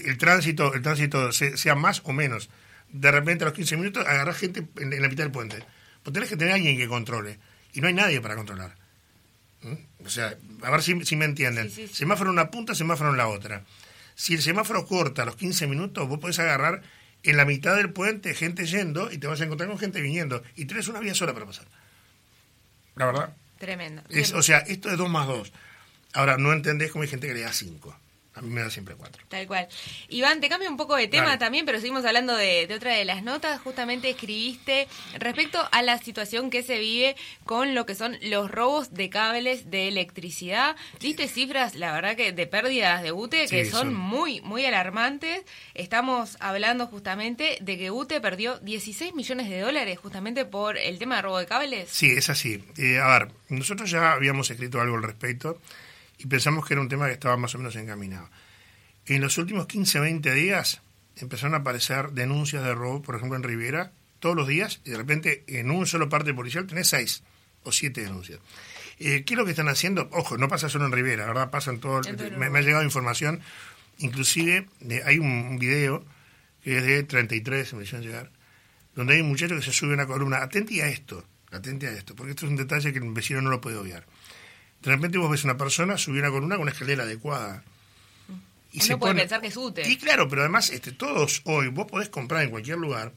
el, 0.06 0.18
tránsito 0.18 0.74
el 0.74 0.82
tránsito 0.82 1.32
se- 1.32 1.58
sea 1.58 1.76
más 1.76 2.02
o 2.06 2.14
menos. 2.14 2.50
De 2.90 3.12
repente 3.12 3.44
a 3.44 3.48
los 3.48 3.56
15 3.56 3.78
minutos 3.78 4.06
agarrás 4.06 4.38
gente 4.38 4.66
en, 4.78 5.02
la 5.02 5.10
mitad 5.10 5.24
del 5.24 5.32
puente. 5.32 5.64
Pues 6.04 6.14
tenés 6.14 6.30
que 6.30 6.38
tener 6.38 6.52
a 6.54 6.56
alguien 6.56 6.78
que 6.78 6.88
controle. 6.88 7.40
Y 7.74 7.82
no 7.82 7.88
hay 7.88 7.94
nadie 7.94 8.22
para 8.22 8.36
controlar. 8.36 8.76
¿Mm? 9.62 10.06
O 10.06 10.10
sea, 10.10 10.36
a 10.62 10.70
ver 10.72 10.84
si, 10.84 11.04
si 11.06 11.16
me 11.16 11.26
entienden. 11.26 11.70
Sí, 11.70 11.84
sí, 11.84 11.88
sí. 11.88 11.94
Semáforo 11.96 12.30
en 12.30 12.34
una 12.36 12.52
punta, 12.52 12.76
semáforo 12.76 13.12
en 13.12 13.18
la 13.18 13.28
otra. 13.28 13.64
Si 14.16 14.36
el 14.36 14.42
semáforo 14.42 14.86
corta 14.86 15.24
a 15.24 15.26
los 15.26 15.36
15 15.36 15.66
minutos, 15.68 16.08
vos 16.08 16.20
podés 16.20 16.38
agarrar 16.40 16.84
en 17.24 17.38
la 17.38 17.46
mitad 17.46 17.76
del 17.76 17.90
puente 17.92 18.36
gente 18.36 18.66
yendo 18.66 19.12
y 19.12 19.18
te 19.18 19.28
vas 19.28 19.42
a 19.42 19.46
encontrar 19.46 19.70
con 19.70 19.80
gente 19.80 20.02
viniendo. 20.02 20.44
Y 20.56 20.66
tenés 20.66 20.88
una 20.88 21.00
vía 21.00 21.16
sola 21.16 21.34
para 21.34 21.46
pasar. 21.46 21.66
La 22.96 23.06
verdad. 23.08 23.36
Tremendo. 23.58 24.04
Es, 24.10 24.34
o 24.34 24.44
sea, 24.44 24.60
esto 24.60 24.92
es 24.92 24.98
2 24.98 25.10
más 25.10 25.26
2. 25.26 25.52
Ahora, 26.14 26.38
no 26.38 26.54
entendés 26.54 26.92
cómo 26.92 27.04
hay 27.04 27.08
gente 27.08 27.28
que 27.28 27.34
le 27.34 27.42
da 27.42 27.54
5. 27.54 27.98
A 28.36 28.42
mí 28.42 28.50
me 28.50 28.62
da 28.62 28.70
siempre 28.72 28.96
4. 28.96 29.24
Tal 29.30 29.46
cual. 29.46 29.68
Iván, 30.10 30.42
te 30.42 30.50
cambio 30.50 30.68
un 30.70 30.76
poco 30.78 30.96
de 30.96 31.08
tema 31.08 31.26
Dale. 31.28 31.38
también, 31.38 31.66
pero 31.68 31.80
seguimos 31.80 32.04
hablando 32.04 32.36
de, 32.36 32.66
de 32.66 32.74
otra 32.74 32.94
de 32.96 33.06
las 33.06 33.22
notas. 33.22 33.62
Justamente 33.62 34.10
escribiste 34.10 34.88
respecto 35.20 35.60
a 35.72 35.82
la 35.84 36.00
situación 36.00 36.50
que 36.50 36.64
se 36.64 36.80
vive 36.80 37.16
con 37.46 37.76
lo 37.76 37.86
que 37.86 37.94
son 37.94 38.18
los 38.24 38.50
robos 38.50 38.94
de 38.94 39.10
cables 39.12 39.70
de 39.70 39.88
electricidad. 39.88 40.76
Diste 41.00 41.28
cifras, 41.28 41.76
la 41.76 41.92
verdad 41.94 42.16
que 42.16 42.32
de 42.32 42.48
pérdidas 42.48 43.04
de 43.04 43.12
UTE 43.12 43.48
que 43.48 43.66
Sí, 43.66 43.70
son, 43.72 43.82
son- 43.90 43.94
muy, 43.94 44.42
muy 44.42 44.66
alarmantes. 44.66 45.44
Estamos 45.76 46.38
hablando 46.40 46.88
justamente 46.88 47.58
de 47.62 47.78
que 47.78 47.92
UTE 47.92 48.20
perdió 48.20 48.58
16 48.60 49.14
millones 49.14 49.48
de 49.50 49.60
dólares 49.60 50.00
justamente 50.00 50.46
por 50.46 50.78
el 50.80 50.98
tema 50.98 51.18
de 51.18 51.22
robo 51.22 51.38
de 51.38 51.46
cables. 51.46 51.90
Sí, 51.92 52.10
es 52.10 52.30
así. 52.32 52.64
Eh, 52.78 52.98
a 53.00 53.08
ver, 53.20 53.28
nosotros 53.50 53.92
ya 53.92 54.14
habíamos 54.14 54.50
escrito 54.50 54.82
algo 54.82 54.96
al 54.96 55.04
respecto 55.04 55.62
y 56.18 56.28
pensamos 56.28 56.66
que 56.66 56.74
era 56.74 56.82
un 56.82 56.90
tema 56.90 57.08
que 57.08 57.14
estaba 57.14 57.38
más 57.38 57.54
o 57.56 57.58
menos 57.58 57.76
encaminado. 57.76 58.30
En 59.06 59.22
los 59.22 59.38
últimos 59.38 59.68
15, 59.68 60.00
20 60.00 60.34
días 60.34 60.82
empezaron 61.18 61.54
a 61.56 61.58
aparecer 61.58 62.12
denuncias 62.12 62.64
de 62.64 62.74
robo, 62.74 63.02
por 63.02 63.16
ejemplo 63.16 63.36
en 63.38 63.44
Riviera, 63.44 63.92
todos 64.20 64.36
los 64.36 64.48
días, 64.48 64.80
y 64.86 64.92
de 64.92 64.98
repente 64.98 65.44
en 65.48 65.70
un 65.72 65.86
solo 65.86 66.08
parte 66.10 66.34
policial 66.34 66.66
tenés 66.66 66.88
seis 66.88 67.24
o 67.64 67.72
siete 67.72 68.02
denuncias. 68.02 68.40
Eh, 69.00 69.24
¿Qué 69.26 69.34
es 69.34 69.38
lo 69.38 69.44
que 69.46 69.52
están 69.52 69.68
haciendo? 69.70 70.08
Ojo, 70.14 70.38
no 70.38 70.48
pasa 70.48 70.70
solo 70.70 70.86
en 70.86 70.92
Rivera, 70.94 71.26
¿verdad? 71.26 71.50
Pasa 71.50 71.72
en 71.72 71.80
todo. 71.80 72.00
el- 72.00 72.38
me, 72.38 72.50
me 72.50 72.60
ha 72.60 72.62
llegado 72.62 72.84
información, 72.84 73.42
inclusive 74.00 74.68
eh, 74.90 75.02
hay 75.06 75.20
un, 75.20 75.28
un 75.28 75.60
video 75.60 76.06
que 76.64 76.78
es 76.78 76.84
de 76.86 77.04
33, 77.04 77.74
me 77.74 77.84
hicieron 77.84 78.06
llegar, 78.06 78.32
donde 78.96 79.16
hay 79.16 79.22
un 79.22 79.28
muchacho 79.30 79.56
que 79.56 79.62
se 79.62 79.74
sube 79.74 79.92
a 79.92 79.96
una 79.96 80.06
columna. 80.08 80.38
Atente 80.38 80.82
a 80.82 80.88
esto, 80.88 81.26
atente 81.52 81.88
a 81.88 81.92
esto, 81.92 82.16
porque 82.16 82.32
esto 82.32 82.46
es 82.46 82.52
un 82.52 82.58
detalle 82.58 82.94
que 82.94 83.00
el 83.00 83.12
vecino 83.12 83.42
no 83.42 83.50
lo 83.50 83.60
puede 83.60 83.78
obviar. 83.78 84.06
De 84.84 84.92
repente 84.92 85.18
vos 85.18 85.32
ves 85.32 85.44
una 85.44 85.58
persona 85.58 85.98
subir 85.98 86.22
una 86.22 86.30
columna 86.30 86.56
con 86.56 86.64
una 86.64 86.72
escalera 86.72 87.04
adecuada. 87.04 87.64
Y 88.72 88.84
Uno 88.86 89.00
puede 89.00 89.16
pensar 89.16 89.40
que 89.40 89.48
es 89.48 89.58
UTE. 89.58 89.88
Y 89.88 89.98
claro, 89.98 90.28
pero 90.28 90.42
además 90.42 90.70
este, 90.70 90.92
todos 90.92 91.42
hoy, 91.46 91.70
vos 91.70 91.86
podés 91.86 92.10
comprar 92.10 92.44
en 92.44 92.50
cualquier 92.50 92.78
lugar 92.78 93.14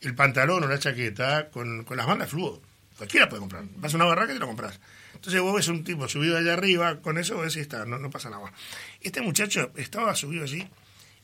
el 0.00 0.14
pantalón 0.14 0.62
o 0.62 0.68
la 0.68 0.78
chaqueta 0.78 1.50
con, 1.50 1.84
con 1.84 1.96
las 1.96 2.06
bandas 2.06 2.30
fluo. 2.30 2.62
Cualquiera 2.96 3.28
puede 3.28 3.40
comprar. 3.40 3.64
Vas 3.76 3.94
a 3.94 3.96
una 3.96 4.04
barraca 4.06 4.32
y 4.32 4.34
te 4.34 4.40
lo 4.40 4.46
compras. 4.46 4.78
Entonces 5.14 5.40
vos 5.40 5.54
ves 5.54 5.66
un 5.68 5.82
tipo 5.82 6.08
subido 6.08 6.36
allá 6.36 6.52
arriba, 6.52 7.00
con 7.00 7.18
eso 7.18 7.34
vos 7.34 7.44
decís, 7.44 7.62
está, 7.62 7.84
no, 7.84 7.98
no 7.98 8.10
pasa 8.10 8.30
nada. 8.30 8.52
Este 9.00 9.20
muchacho 9.20 9.72
estaba 9.76 10.14
subido 10.14 10.44
allí 10.44 10.68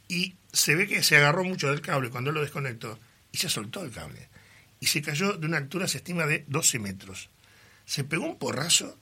y 0.09 0.35
se 0.53 0.75
ve 0.75 0.89
que 0.89 1.03
se 1.03 1.17
agarró 1.17 1.45
mucho 1.45 1.69
del 1.69 1.81
cable 1.81 2.11
cuando 2.11 2.31
él 2.31 2.35
lo 2.35 2.43
desconectó 2.43 2.99
y 3.31 3.39
se 3.39 3.49
soltó 3.49 3.83
el 3.85 3.91
cable. 3.91 4.29
Y 4.81 4.87
se 4.87 5.03
cayó 5.03 5.35
de 5.35 5.47
una 5.47 5.59
altura, 5.59 5.89
se 5.89 5.99
estima, 5.99 6.27
de 6.27 6.45
12 6.49 6.79
metros. 6.79 7.31
Se 7.85 8.05
pegó 8.05 8.25
un 8.25 8.39
porrazo. 8.39 8.99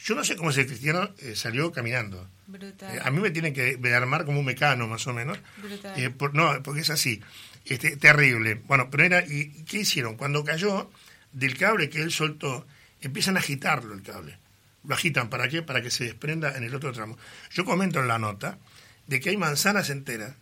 Yo 0.00 0.14
no 0.14 0.24
sé 0.24 0.36
cómo 0.36 0.50
ese 0.50 0.66
cristiano 0.66 1.10
eh, 1.18 1.34
salió 1.36 1.72
caminando. 1.72 2.28
Brutal. 2.46 2.94
Eh, 2.96 3.00
a 3.02 3.10
mí 3.10 3.20
me 3.20 3.30
tienen 3.30 3.54
que 3.54 3.78
armar 3.94 4.24
como 4.24 4.40
un 4.40 4.44
mecano, 4.44 4.86
más 4.86 5.06
o 5.06 5.12
menos. 5.14 5.38
Brutal. 5.62 5.98
Eh, 6.02 6.10
por- 6.10 6.34
no, 6.34 6.62
porque 6.62 6.80
es 6.82 6.90
así. 6.90 7.20
Este, 7.64 7.96
terrible. 7.96 8.54
Bueno, 8.66 8.88
pero 8.90 9.04
era. 9.04 9.24
¿Y 9.26 9.64
qué 9.64 9.78
hicieron? 9.80 10.16
Cuando 10.16 10.44
cayó 10.44 10.90
del 11.32 11.56
cable 11.56 11.88
que 11.88 12.02
él 12.02 12.12
soltó, 12.12 12.66
empiezan 13.00 13.36
a 13.36 13.40
agitarlo 13.40 13.94
el 13.94 14.02
cable. 14.02 14.38
Lo 14.86 14.94
agitan, 14.94 15.30
¿para 15.30 15.48
qué? 15.48 15.62
Para 15.62 15.80
que 15.80 15.90
se 15.90 16.04
desprenda 16.04 16.56
en 16.56 16.64
el 16.64 16.74
otro 16.74 16.92
tramo. 16.92 17.16
Yo 17.52 17.64
comento 17.64 18.00
en 18.00 18.08
la 18.08 18.18
nota 18.18 18.58
de 19.06 19.20
que 19.20 19.30
hay 19.30 19.36
manzanas 19.38 19.88
enteras 19.88 20.34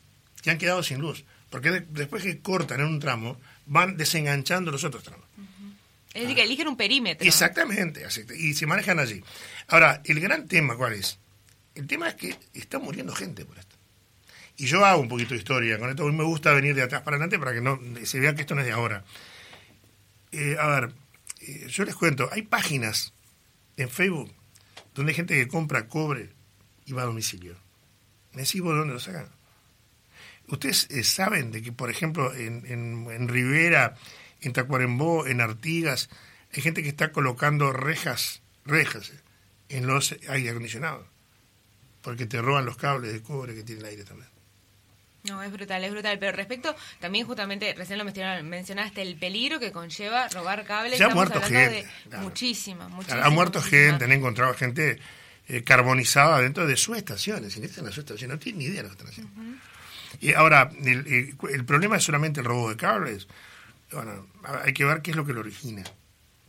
que 0.42 0.50
han 0.50 0.58
quedado 0.58 0.82
sin 0.82 0.98
luz. 1.00 1.24
Porque 1.50 1.70
de- 1.70 1.86
después 1.90 2.24
que 2.24 2.40
cortan 2.40 2.80
en 2.80 2.86
un 2.86 2.98
tramo, 2.98 3.38
van 3.66 3.96
desenganchando 3.96 4.72
los 4.72 4.82
otros 4.82 5.04
tramos. 5.04 5.26
Es 6.14 6.22
decir, 6.22 6.36
que 6.36 6.42
eligen 6.42 6.68
un 6.68 6.76
perímetro. 6.76 7.26
Exactamente, 7.26 8.06
y 8.36 8.54
se 8.54 8.66
manejan 8.66 8.98
allí. 8.98 9.22
Ahora, 9.68 10.02
el 10.04 10.20
gran 10.20 10.46
tema, 10.46 10.76
¿cuál 10.76 10.92
es? 10.94 11.18
El 11.74 11.86
tema 11.86 12.08
es 12.08 12.14
que 12.16 12.36
está 12.52 12.78
muriendo 12.78 13.14
gente 13.14 13.44
por 13.44 13.58
esto. 13.58 13.76
Y 14.58 14.66
yo 14.66 14.84
hago 14.84 15.00
un 15.00 15.08
poquito 15.08 15.30
de 15.30 15.38
historia 15.38 15.78
con 15.78 15.88
esto, 15.88 16.02
a 16.02 16.10
mí 16.10 16.16
me 16.16 16.24
gusta 16.24 16.52
venir 16.52 16.74
de 16.74 16.82
atrás 16.82 17.02
para 17.02 17.16
adelante 17.16 17.38
para 17.38 17.54
que 17.54 17.60
no 17.62 17.80
se 18.04 18.20
vea 18.20 18.34
que 18.34 18.42
esto 18.42 18.54
no 18.54 18.60
es 18.60 18.66
de 18.66 18.72
ahora. 18.72 19.04
Eh, 20.30 20.56
a 20.60 20.66
ver, 20.66 20.92
eh, 21.40 21.66
yo 21.68 21.84
les 21.84 21.94
cuento, 21.94 22.28
hay 22.30 22.42
páginas 22.42 23.14
en 23.76 23.88
Facebook 23.88 24.30
donde 24.94 25.12
hay 25.12 25.16
gente 25.16 25.34
que 25.34 25.48
compra 25.48 25.88
cobre 25.88 26.30
y 26.84 26.92
va 26.92 27.02
a 27.02 27.06
domicilio. 27.06 27.56
¿Me 28.32 28.42
decís 28.42 28.60
vos 28.60 28.72
de 28.72 28.78
dónde 28.78 28.94
lo 28.94 29.00
sacan? 29.00 29.28
Ustedes 30.48 30.88
eh, 30.90 31.04
saben 31.04 31.50
de 31.50 31.62
que, 31.62 31.72
por 31.72 31.90
ejemplo, 31.90 32.34
en, 32.34 32.64
en, 32.66 33.10
en 33.10 33.28
Rivera, 33.28 33.96
en 34.42 34.52
Tacuarembó, 34.52 35.26
en 35.26 35.40
Artigas, 35.40 36.08
hay 36.54 36.62
gente 36.62 36.82
que 36.82 36.88
está 36.88 37.12
colocando 37.12 37.72
rejas, 37.72 38.42
rejas, 38.64 39.10
eh, 39.10 39.20
en 39.70 39.86
los 39.86 40.14
aire 40.28 40.50
acondicionados. 40.50 41.06
Porque 42.02 42.26
te 42.26 42.40
roban 42.42 42.64
los 42.66 42.76
cables 42.76 43.12
de 43.12 43.22
cobre 43.22 43.54
que 43.54 43.62
tiene 43.62 43.80
el 43.80 43.86
aire 43.86 44.04
también. 44.04 44.28
No, 45.24 45.40
es 45.40 45.52
brutal, 45.52 45.84
es 45.84 45.92
brutal. 45.92 46.18
Pero 46.18 46.32
respecto, 46.36 46.74
también 46.98 47.24
justamente, 47.26 47.72
recién 47.74 47.96
lo 47.98 48.04
mencionaste, 48.04 49.02
el 49.02 49.16
peligro 49.16 49.60
que 49.60 49.70
conlleva 49.70 50.28
robar 50.28 50.64
cables. 50.64 50.98
Se 50.98 51.04
ha 51.04 51.10
muerto 51.10 51.40
gente, 51.40 51.70
de 51.70 51.86
claro. 52.08 52.24
muchísima, 52.24 52.88
muchísima. 52.88 53.24
Ha 53.24 53.30
muerto 53.30 53.60
muchísima. 53.60 53.82
gente, 53.90 54.04
han 54.04 54.12
encontrado 54.12 54.52
gente 54.54 54.98
eh, 55.46 55.62
carbonizada 55.62 56.40
dentro 56.40 56.66
de 56.66 56.76
sus 56.76 56.96
estaciones. 56.96 57.56
Ingresan 57.56 57.86
a 57.86 57.90
sus 57.90 57.98
estaciones, 57.98 58.36
no 58.36 58.40
tienen 58.40 58.58
ni 58.58 58.64
idea 58.64 58.82
de 58.82 58.88
lo 58.88 58.88
que 58.88 58.94
están 59.04 59.08
haciendo. 59.08 59.32
Y 60.20 60.32
ahora, 60.34 60.70
el, 60.84 61.06
el- 61.06 61.36
el 61.54 61.64
problema 61.64 61.96
es 61.98 62.02
solamente 62.04 62.40
el 62.40 62.46
robo 62.46 62.68
de 62.70 62.76
cables. 62.76 63.28
Bueno, 63.92 64.26
hay 64.64 64.72
que 64.72 64.84
ver 64.84 65.02
qué 65.02 65.10
es 65.10 65.16
lo 65.16 65.24
que 65.24 65.32
lo 65.32 65.40
origina. 65.40 65.82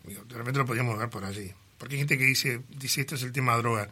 De 0.03 0.35
repente 0.37 0.59
lo 0.59 0.65
podríamos 0.65 0.97
ver 0.97 1.09
por 1.09 1.23
allí. 1.25 1.51
Porque 1.77 1.95
hay 1.95 1.99
gente 1.99 2.17
que 2.17 2.25
dice, 2.25 2.61
dice 2.69 3.01
esto 3.01 3.15
es 3.15 3.23
el 3.23 3.31
tema 3.31 3.55
droga. 3.57 3.89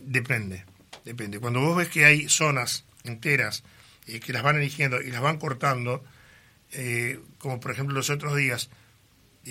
Depende, 0.00 0.64
depende. 1.04 1.38
Cuando 1.38 1.60
vos 1.60 1.76
ves 1.76 1.88
que 1.88 2.04
hay 2.04 2.28
zonas 2.28 2.84
enteras 3.04 3.62
eh, 4.06 4.20
que 4.20 4.32
las 4.32 4.42
van 4.42 4.56
eligiendo 4.56 5.00
y 5.00 5.10
las 5.10 5.20
van 5.20 5.38
cortando, 5.38 6.04
eh, 6.72 7.20
como 7.38 7.60
por 7.60 7.70
ejemplo 7.70 7.94
los 7.94 8.10
otros 8.10 8.36
días, 8.36 8.70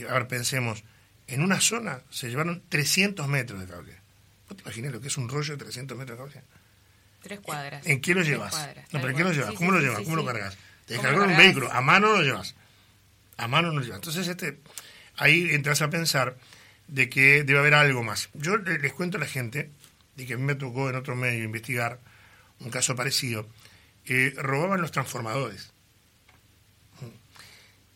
a 0.09 0.13
ver, 0.13 0.27
pensemos, 0.27 0.83
en 1.27 1.41
una 1.41 1.59
zona 1.61 2.01
se 2.09 2.29
llevaron 2.29 2.61
300 2.69 3.27
metros 3.27 3.59
de 3.59 3.67
cable. 3.67 3.97
¿Vos 4.47 4.57
te 4.57 4.63
imaginas 4.63 4.91
lo 4.91 5.01
que 5.01 5.07
es 5.07 5.17
un 5.17 5.29
rollo 5.29 5.53
de 5.57 5.63
300 5.63 5.97
metros 5.97 6.17
de 6.17 6.23
cable? 6.25 6.43
Tres 7.21 7.39
cuadras. 7.39 7.85
¿En 7.87 8.01
qué 8.01 8.13
lo 8.13 8.21
llevas? 8.21 8.51
cuadras, 8.53 8.85
No, 8.91 8.99
pero 8.99 9.09
¿en 9.09 9.15
qué 9.15 9.23
lo 9.23 9.31
llevas? 9.31 9.49
Sí, 9.51 9.55
¿Cómo 9.55 9.69
sí, 9.71 9.75
lo 9.77 9.81
llevas? 9.81 9.97
sí, 9.99 10.03
¿Cómo 10.03 10.15
lo 10.17 10.25
cargas? 10.25 10.55
Te 10.85 10.95
¿Cómo 10.95 11.03
descargó 11.03 11.17
lo 11.19 11.23
en 11.25 11.31
un 11.31 11.37
vehículo, 11.37 11.71
a 11.71 11.81
mano 11.81 12.07
no 12.07 12.17
lo 12.17 12.23
llevas. 12.23 12.55
A 13.37 13.47
mano 13.47 13.69
no 13.71 13.79
lo 13.79 13.81
llevas. 13.81 13.97
Entonces, 13.97 14.27
este, 14.27 14.59
ahí 15.17 15.49
entras 15.51 15.81
a 15.81 15.89
pensar 15.89 16.37
de 16.87 17.09
que 17.09 17.43
debe 17.43 17.59
haber 17.59 17.73
algo 17.73 18.03
más. 18.03 18.29
Yo 18.33 18.57
le- 18.57 18.77
les 18.79 18.93
cuento 18.93 19.17
a 19.17 19.19
la 19.21 19.25
gente 19.27 19.71
de 20.15 20.25
que 20.25 20.33
a 20.33 20.37
mí 20.37 20.43
me 20.43 20.55
tocó 20.55 20.89
en 20.89 20.95
otro 20.95 21.15
medio 21.15 21.43
investigar 21.43 21.99
un 22.59 22.69
caso 22.69 22.95
parecido, 22.95 23.47
eh, 24.05 24.33
robaban 24.37 24.81
los 24.81 24.91
transformadores. 24.91 25.71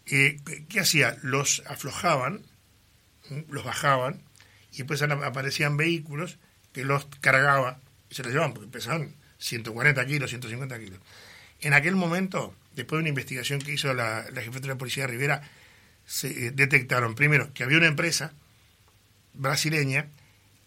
Eh, 0.07 0.39
¿Qué 0.69 0.79
hacía? 0.79 1.17
Los 1.21 1.61
aflojaban, 1.67 2.41
los 3.49 3.63
bajaban, 3.63 4.21
y 4.71 4.77
después 4.77 5.01
aparecían 5.01 5.75
vehículos 5.77 6.37
que 6.71 6.85
los 6.85 7.05
cargaba 7.19 7.79
y 8.09 8.15
se 8.15 8.23
los 8.23 8.31
llevaban, 8.31 8.53
porque 8.53 8.69
pesaban 8.69 9.13
140 9.37 10.05
kilos, 10.05 10.29
150 10.29 10.79
kilos. 10.79 10.99
En 11.59 11.73
aquel 11.73 11.95
momento, 11.95 12.55
después 12.77 12.97
de 12.97 13.01
una 13.01 13.09
investigación 13.09 13.59
que 13.59 13.73
hizo 13.73 13.93
la, 13.93 14.25
la 14.31 14.41
de 14.41 14.75
policía 14.75 15.03
de 15.03 15.07
Rivera, 15.07 15.41
se 16.05 16.47
eh, 16.47 16.51
detectaron 16.51 17.15
primero 17.15 17.51
que 17.53 17.63
había 17.63 17.77
una 17.77 17.87
empresa 17.87 18.33
brasileña 19.33 20.07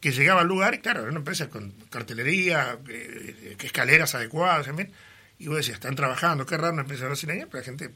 que 0.00 0.12
llegaba 0.12 0.40
al 0.40 0.48
lugar, 0.48 0.74
y 0.74 0.78
claro, 0.78 1.00
era 1.00 1.10
una 1.10 1.18
empresa 1.18 1.48
con 1.48 1.72
cartelería, 1.90 2.78
eh, 2.88 3.56
escaleras 3.60 4.14
adecuadas, 4.14 4.66
fin, 4.66 4.90
y 5.38 5.46
vos 5.46 5.58
decías, 5.58 5.76
están 5.76 5.94
trabajando, 5.94 6.46
qué 6.46 6.56
raro 6.56 6.72
una 6.72 6.82
empresa 6.82 7.06
brasileña, 7.06 7.46
pero 7.46 7.60
la 7.60 7.64
gente, 7.64 7.90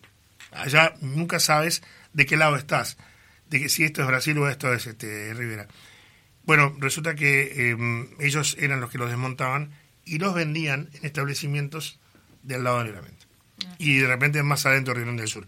allá 0.52 0.94
nunca 1.00 1.40
sabes 1.40 1.82
de 2.12 2.26
qué 2.26 2.36
lado 2.36 2.56
estás, 2.56 2.98
de 3.48 3.60
que 3.60 3.68
si 3.68 3.84
esto 3.84 4.02
es 4.02 4.08
Brasil 4.08 4.38
o 4.38 4.48
esto 4.48 4.72
es 4.72 4.86
este 4.86 5.32
Rivera. 5.34 5.66
Bueno, 6.44 6.76
resulta 6.78 7.14
que 7.14 7.70
em, 7.70 8.08
ellos 8.20 8.56
eran 8.60 8.80
los 8.80 8.90
que 8.90 8.98
los 8.98 9.08
desmontaban 9.08 9.72
y 10.04 10.18
los 10.18 10.34
vendían 10.34 10.90
en 10.92 11.06
establecimientos 11.06 11.98
del 12.42 12.64
lado 12.64 12.78
del 12.78 12.88
Libramento. 12.88 13.23
Y 13.78 13.98
de 13.98 14.06
repente 14.06 14.42
más 14.42 14.66
adentro 14.66 14.94
de 14.94 15.04
Río 15.04 15.12
del 15.12 15.28
Sur. 15.28 15.46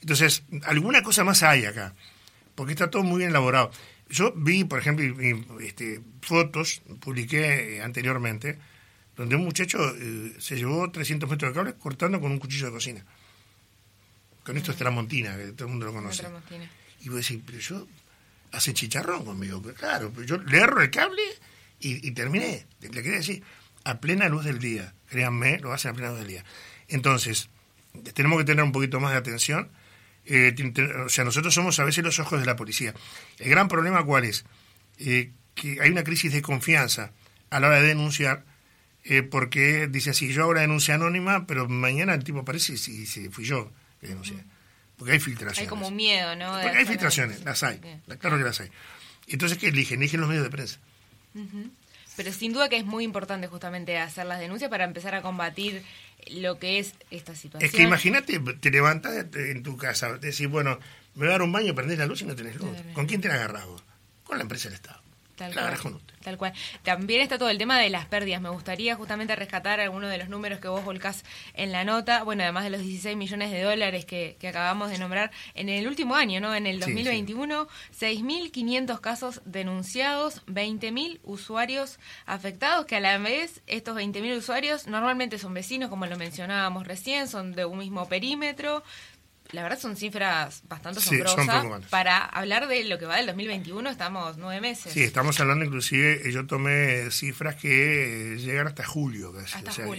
Entonces, 0.00 0.44
alguna 0.64 1.02
cosa 1.02 1.24
más 1.24 1.42
hay 1.42 1.64
acá, 1.64 1.94
porque 2.54 2.72
está 2.72 2.90
todo 2.90 3.02
muy 3.02 3.18
bien 3.18 3.30
elaborado. 3.30 3.70
Yo 4.10 4.32
vi, 4.34 4.64
por 4.64 4.78
ejemplo, 4.78 5.04
este, 5.60 6.00
fotos, 6.22 6.82
publiqué 7.00 7.76
eh, 7.76 7.82
anteriormente, 7.82 8.58
donde 9.16 9.36
un 9.36 9.44
muchacho 9.44 9.78
eh, 9.96 10.34
se 10.38 10.56
llevó 10.56 10.90
300 10.90 11.28
metros 11.28 11.50
de 11.50 11.54
cable 11.54 11.74
cortando 11.74 12.20
con 12.20 12.30
un 12.30 12.38
cuchillo 12.38 12.66
de 12.66 12.72
cocina. 12.72 13.04
Con 14.44 14.56
esto 14.56 14.70
es 14.70 14.78
Tramontina, 14.78 15.36
que 15.36 15.52
todo 15.52 15.64
el 15.64 15.70
mundo 15.72 15.86
lo 15.86 15.92
conoce. 15.92 16.24
Y 17.00 17.08
vos 17.10 17.18
decís, 17.18 17.42
pero 17.44 17.58
yo, 17.58 17.86
hace 18.52 18.72
chicharrón 18.72 19.24
conmigo. 19.24 19.60
Pero 19.60 19.74
claro, 19.74 20.12
pero 20.14 20.26
yo 20.26 20.38
le 20.38 20.58
erro 20.58 20.80
el 20.80 20.90
cable 20.90 21.22
y, 21.80 22.10
terminé. 22.12 22.66
Le, 22.80 22.88
quería 22.90 23.18
decir, 23.18 23.42
a 23.84 24.00
plena 24.00 24.28
luz 24.28 24.44
del 24.44 24.58
día. 24.58 24.94
Créanme, 25.08 25.58
lo 25.58 25.72
hacen 25.72 25.90
a 25.90 25.94
plena 25.94 26.10
luz 26.10 26.20
del 26.20 26.28
día. 26.28 26.44
Entonces, 26.88 27.48
tenemos 28.14 28.38
que 28.38 28.44
tener 28.44 28.64
un 28.64 28.72
poquito 28.72 29.00
más 29.00 29.12
de 29.12 29.18
atención 29.18 29.70
eh, 30.30 30.54
o 31.06 31.08
sea, 31.08 31.24
nosotros 31.24 31.54
somos 31.54 31.78
a 31.78 31.84
veces 31.84 32.04
los 32.04 32.18
ojos 32.18 32.38
de 32.38 32.46
la 32.46 32.54
policía. 32.54 32.92
El 33.38 33.48
gran 33.48 33.66
problema 33.68 34.04
cuál 34.04 34.24
es? 34.24 34.44
Eh, 34.98 35.32
que 35.54 35.80
hay 35.80 35.90
una 35.90 36.04
crisis 36.04 36.32
de 36.32 36.42
confianza 36.42 37.12
a 37.50 37.60
la 37.60 37.68
hora 37.68 37.80
de 37.80 37.88
denunciar, 37.88 38.44
eh, 39.04 39.22
porque 39.22 39.88
dice 39.88 40.10
así, 40.10 40.30
yo 40.30 40.44
ahora 40.44 40.60
denuncia 40.60 40.94
anónima, 40.94 41.46
pero 41.46 41.66
mañana 41.66 42.12
el 42.12 42.24
tipo 42.24 42.40
aparece 42.40 42.74
y 42.74 42.76
si, 42.76 43.28
fui 43.30 43.44
yo 43.44 43.72
que 44.00 44.08
denuncié. 44.08 44.44
Porque 44.98 45.14
hay 45.14 45.20
filtraciones. 45.20 45.60
Hay 45.60 45.66
como 45.66 45.90
miedo, 45.90 46.36
¿no? 46.36 46.52
Porque 46.60 46.76
hay 46.76 46.84
filtraciones, 46.84 47.42
las 47.44 47.62
hay, 47.62 47.80
claro 48.18 48.36
que 48.36 48.44
las 48.44 48.60
hay. 48.60 48.68
Entonces, 49.28 49.56
¿qué 49.56 49.68
eligen? 49.68 50.00
Eligen 50.00 50.20
los 50.20 50.28
medios 50.28 50.44
de 50.44 50.50
prensa. 50.50 50.78
Pero 52.16 52.32
sin 52.32 52.52
duda 52.52 52.68
que 52.68 52.76
es 52.76 52.84
muy 52.84 53.04
importante 53.04 53.46
justamente 53.46 53.96
hacer 53.96 54.26
las 54.26 54.40
denuncias 54.40 54.68
para 54.68 54.84
empezar 54.84 55.14
a 55.14 55.22
combatir 55.22 55.84
lo 56.30 56.58
que 56.58 56.78
es 56.78 56.94
esta 57.10 57.34
situación. 57.34 57.68
Es 57.68 57.74
que 57.74 57.82
imagínate, 57.82 58.38
te 58.38 58.70
levantas 58.70 59.26
en 59.34 59.62
tu 59.62 59.76
casa, 59.76 60.18
decís, 60.18 60.48
bueno, 60.48 60.78
me 61.14 61.20
voy 61.20 61.28
a 61.28 61.32
dar 61.32 61.42
un 61.42 61.52
baño, 61.52 61.74
prendés 61.74 61.98
la 61.98 62.06
luz 62.06 62.22
y 62.22 62.24
no 62.24 62.36
tenés 62.36 62.56
luz. 62.56 62.76
¿Con 62.94 63.06
quién 63.06 63.20
te 63.20 63.28
has 63.28 63.34
agarrado? 63.34 63.80
Con 64.24 64.38
la 64.38 64.42
empresa 64.42 64.68
del 64.68 64.74
Estado. 64.74 65.02
Tal 65.38 65.54
cual, 65.54 66.00
tal 66.20 66.36
cual. 66.36 66.52
También 66.82 67.20
está 67.20 67.38
todo 67.38 67.48
el 67.48 67.58
tema 67.58 67.78
de 67.78 67.90
las 67.90 68.06
pérdidas. 68.06 68.40
Me 68.40 68.48
gustaría 68.48 68.96
justamente 68.96 69.36
rescatar 69.36 69.78
algunos 69.78 70.10
de 70.10 70.18
los 70.18 70.28
números 70.28 70.58
que 70.58 70.66
vos 70.66 70.84
volcás 70.84 71.24
en 71.54 71.70
la 71.70 71.84
nota. 71.84 72.24
Bueno, 72.24 72.42
además 72.42 72.64
de 72.64 72.70
los 72.70 72.80
16 72.80 73.16
millones 73.16 73.52
de 73.52 73.62
dólares 73.62 74.04
que, 74.04 74.36
acabamos 74.48 74.90
de 74.90 74.98
nombrar 74.98 75.30
en 75.54 75.68
el 75.68 75.86
último 75.86 76.16
año, 76.16 76.40
¿no? 76.40 76.54
En 76.56 76.66
el 76.66 76.80
2021, 76.80 77.68
6.500 77.96 79.00
casos 79.00 79.40
denunciados, 79.44 80.44
20.000 80.46 81.20
usuarios 81.22 82.00
afectados, 82.26 82.86
que 82.86 82.96
a 82.96 83.00
la 83.00 83.16
vez 83.18 83.62
estos 83.68 83.96
20.000 83.96 84.38
usuarios 84.38 84.88
normalmente 84.88 85.38
son 85.38 85.54
vecinos, 85.54 85.88
como 85.88 86.06
lo 86.06 86.16
mencionábamos 86.16 86.86
recién, 86.86 87.28
son 87.28 87.52
de 87.52 87.64
un 87.64 87.78
mismo 87.78 88.08
perímetro, 88.08 88.82
la 89.50 89.62
verdad 89.62 89.78
son 89.78 89.96
cifras 89.96 90.62
bastante 90.68 91.00
asombrosas. 91.00 91.86
para 91.88 92.24
hablar 92.24 92.68
de 92.68 92.84
lo 92.84 92.98
que 92.98 93.06
va 93.06 93.16
del 93.16 93.26
2021 93.26 93.88
estamos 93.88 94.36
nueve 94.36 94.60
meses. 94.60 94.92
Sí, 94.92 95.02
estamos 95.02 95.40
hablando 95.40 95.64
inclusive, 95.64 96.30
yo 96.30 96.46
tomé 96.46 97.10
cifras 97.10 97.56
que 97.56 98.36
llegan 98.38 98.66
hasta 98.66 98.84
julio. 98.84 99.32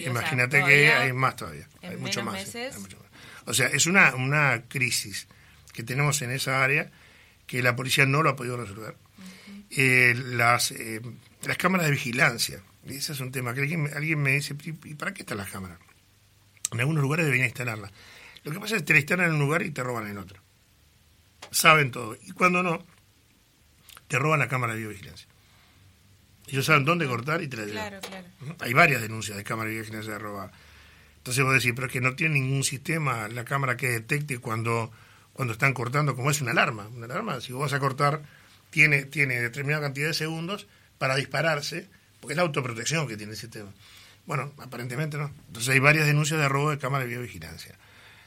imagínate 0.06 0.64
que 0.64 0.92
hay 0.92 1.14
más 1.14 1.36
todavía. 1.36 1.68
Hay 1.82 1.98
mucho 1.98 2.24
más, 2.24 2.56
O 3.46 3.54
sea, 3.54 3.68
es 3.68 3.88
una, 3.88 4.14
una 4.16 4.64
crisis 4.68 5.28
que 5.74 5.82
tenemos 5.84 6.22
en 6.22 6.32
esa 6.32 6.64
área 6.64 6.92
que 7.48 7.64
la 7.64 7.76
policía 7.76 8.06
no 8.06 8.22
lo 8.22 8.30
ha 8.30 8.36
podido 8.36 8.58
resolver. 8.58 8.96
Eh, 9.72 10.14
las, 10.16 10.72
eh, 10.72 11.02
las 11.44 11.58
cámaras 11.58 11.88
de 11.88 11.92
vigilancia, 11.92 12.62
ese 12.86 13.14
es 13.14 13.20
un 13.20 13.32
tema 13.32 13.54
que 13.54 13.62
alguien, 13.62 13.90
alguien 13.96 14.22
me 14.22 14.32
dice, 14.32 14.56
¿y 14.84 14.94
para 14.94 15.14
qué 15.14 15.22
están 15.22 15.38
las 15.38 15.50
cámaras? 15.50 15.80
En 16.72 16.80
algunos 16.80 17.02
lugares 17.02 17.26
deberían 17.26 17.48
instalarlas 17.48 17.92
lo 18.44 18.52
que 18.52 18.60
pasa 18.60 18.76
es 18.76 18.82
que 18.82 18.88
te 18.88 18.94
la 18.94 19.00
instalan 19.00 19.28
en 19.28 19.34
un 19.34 19.40
lugar 19.40 19.62
y 19.64 19.72
te 19.72 19.84
roban 19.84 20.08
en 20.08 20.18
otro. 20.18 20.42
Saben 21.52 21.92
todo. 21.92 22.18
Y 22.24 22.32
cuando 22.32 22.64
no, 22.64 22.86
te 24.08 24.18
roban 24.18 24.40
la 24.40 24.48
cámara 24.48 24.74
de 24.74 24.80
videovigilancia. 24.80 25.28
Ellos 26.48 26.66
saben 26.66 26.86
dónde 26.86 27.06
cortar 27.06 27.42
y 27.42 27.48
te 27.48 27.58
la 27.58 27.66
llevan. 27.66 27.90
Claro, 27.90 28.08
claro. 28.08 28.56
Hay 28.60 28.74
varias 28.74 29.02
denuncias 29.02 29.38
de 29.38 29.44
cámara 29.44 29.68
de 29.68 29.72
videovigilancia 29.72 30.14
de 30.14 30.20
robar. 30.20 30.52
Entonces 31.18 31.44
vos 31.44 31.54
decís, 31.54 31.74
pero 31.76 31.88
es 31.88 31.94
que 31.94 32.02
no 32.02 32.16
tiene 32.16 32.36
ningún 32.36 32.64
sistema 32.64 33.28
la 33.28 33.46
cámara 33.46 33.78
que 33.78 33.90
detecte 33.90 34.40
cuando, 34.40 34.92
cuando 35.34 35.54
están 35.54 35.74
cortando, 35.74 36.16
como 36.16 36.32
es 36.32 36.42
una 36.42 36.52
alarma. 36.52 36.88
Una 36.88 37.06
alarma, 37.06 37.42
si 37.42 37.54
vos 37.54 37.64
vas 37.64 37.74
a 37.74 37.80
cortar, 37.80 38.24
tiene, 38.70 39.04
tiene 39.04 39.40
determinada 39.42 39.84
cantidad 39.84 40.08
de 40.08 40.14
segundos 40.14 40.68
para 40.98 41.16
dispararse, 41.16 41.88
porque 42.20 42.34
es 42.34 42.38
la 42.38 42.44
autoprotección 42.44 43.08
que 43.08 43.18
tiene 43.18 43.34
el 43.34 43.38
sistema. 43.38 43.72
Bueno, 44.26 44.54
aparentemente 44.58 45.18
no. 45.18 45.32
Entonces 45.48 45.70
hay 45.70 45.80
varias 45.80 46.08
denuncias 46.08 46.40
de 46.40 46.50
robo 46.50 46.72
de 46.72 46.78
cámara 46.78 47.04
de 47.04 47.10
videovigilancia 47.10 47.78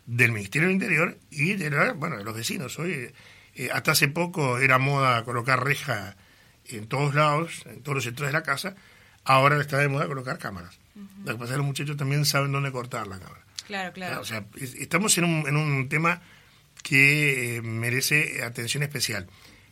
del 0.07 0.33
Ministerio 0.33 0.69
del 0.69 0.75
Interior 0.75 1.19
y 1.31 1.55
de, 1.55 1.93
bueno, 1.93 2.19
de 2.19 2.25
los 2.25 2.35
vecinos. 2.35 2.79
Hoy, 2.79 3.13
eh, 3.55 3.71
hasta 3.73 3.93
hace 3.93 4.09
poco 4.09 4.59
era 4.59 4.79
moda 4.79 5.25
colocar 5.25 5.63
reja 5.65 6.17
en 6.67 6.87
todos 6.87 7.15
lados, 7.15 7.63
en 7.67 7.83
todos 7.83 7.97
los 7.97 8.05
sectores 8.05 8.33
de 8.33 8.39
la 8.39 8.43
casa, 8.43 8.75
ahora 9.25 9.61
está 9.61 9.79
de 9.79 9.89
moda 9.89 10.07
colocar 10.07 10.39
cámaras. 10.39 10.79
Lo 11.25 11.33
que 11.33 11.39
pasa 11.39 11.45
es 11.45 11.51
que 11.51 11.57
los 11.57 11.67
muchachos 11.67 11.97
también 11.97 12.25
saben 12.25 12.53
dónde 12.53 12.73
cortar 12.73 13.07
la 13.07 13.19
cámara. 13.19 13.43
Claro, 13.67 13.93
claro. 13.93 14.21
O 14.21 14.25
sea, 14.25 14.45
estamos 14.61 15.17
en 15.19 15.25
un, 15.25 15.49
en 15.49 15.57
un 15.57 15.89
tema 15.89 16.21
que 16.83 17.57
eh, 17.57 17.63
merece 17.63 18.43
atención 18.43 18.83
especial. 18.83 19.29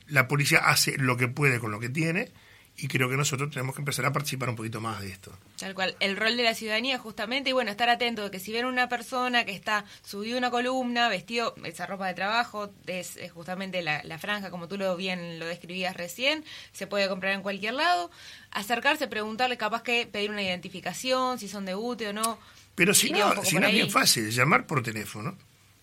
La 0.06 0.28
policía 0.28 0.58
hace 0.58 0.96
lo 0.96 1.16
que 1.16 1.28
puede 1.28 1.58
con 1.58 1.70
lo 1.70 1.80
que 1.80 1.88
tiene 1.88 2.30
y 2.76 2.88
creo 2.88 3.10
que 3.10 3.16
nosotros 3.16 3.50
tenemos 3.50 3.74
que 3.74 3.82
empezar 3.82 4.06
a 4.06 4.12
participar 4.12 4.48
un 4.48 4.56
poquito 4.56 4.80
más 4.80 5.00
de 5.00 5.08
esto. 5.08 5.36
Tal 5.58 5.74
cual, 5.74 5.96
el 6.00 6.16
rol 6.16 6.36
de 6.36 6.44
la 6.44 6.54
ciudadanía 6.54 6.98
justamente, 6.98 7.50
y 7.50 7.52
bueno, 7.52 7.70
estar 7.70 7.90
atento 7.90 8.24
de 8.24 8.30
que 8.30 8.40
si 8.40 8.52
ven 8.52 8.64
una 8.64 8.88
persona 8.88 9.44
que 9.44 9.52
está 9.52 9.84
subido 10.02 10.38
una 10.38 10.50
columna, 10.50 11.08
vestido 11.08 11.54
esa 11.64 11.86
ropa 11.86 12.06
de 12.06 12.14
trabajo, 12.14 12.72
es, 12.86 13.18
justamente 13.34 13.82
la, 13.82 14.18
franja, 14.18 14.50
como 14.50 14.66
tú 14.66 14.78
lo 14.78 14.96
bien 14.96 15.38
lo 15.38 15.46
describías 15.46 15.96
recién, 15.96 16.44
se 16.72 16.86
puede 16.86 17.08
comprar 17.08 17.34
en 17.34 17.42
cualquier 17.42 17.74
lado, 17.74 18.10
acercarse, 18.50 19.08
preguntarle, 19.08 19.58
capaz 19.58 19.82
que 19.82 20.06
pedir 20.06 20.30
una 20.30 20.42
identificación, 20.42 21.38
si 21.38 21.48
son 21.48 21.66
de 21.66 21.74
UTE 21.74 22.08
o 22.08 22.12
no. 22.12 22.38
Pero 22.74 22.94
si 22.94 23.10
no, 23.10 23.44
si 23.44 23.58
no 23.58 23.66
es 23.66 23.74
bien 23.74 23.90
fácil, 23.90 24.30
llamar 24.30 24.66
por 24.66 24.82
teléfono. 24.82 25.36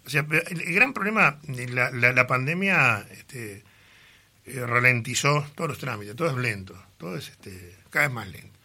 O 0.06 0.10
sea, 0.10 0.22
el, 0.22 0.74
gran 0.74 0.94
problema, 0.94 1.40
la, 1.48 1.92
la, 1.92 2.14
la 2.14 2.28
pandemia 2.28 3.06
este, 3.12 3.64
eh, 4.48 4.66
ralentizó 4.66 5.46
todos 5.56 5.70
los 5.70 5.78
trámites, 5.78 6.16
todo 6.16 6.30
es 6.30 6.38
lento 6.38 6.76
todo 6.98 7.18
es 7.18 7.30
este, 7.30 7.76
cada 7.90 8.08
vez 8.08 8.16
más 8.16 8.28
lento. 8.28 8.58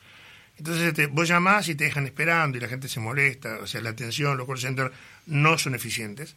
Entonces 0.59 0.85
este, 0.85 1.07
vos 1.07 1.29
llamás 1.29 1.69
y 1.69 1.75
te 1.75 1.85
dejan 1.85 2.07
esperando 2.07 2.57
y 2.57 2.61
la 2.61 2.69
gente 2.69 2.89
se 2.89 3.01
molesta, 3.01 3.59
o 3.61 3.67
sea, 3.67 3.81
la 3.81 3.91
atención, 3.91 4.37
los 4.37 4.47
call 4.47 4.59
centers 4.59 4.95
no 5.27 5.59
son 5.59 5.75
eficientes, 5.75 6.37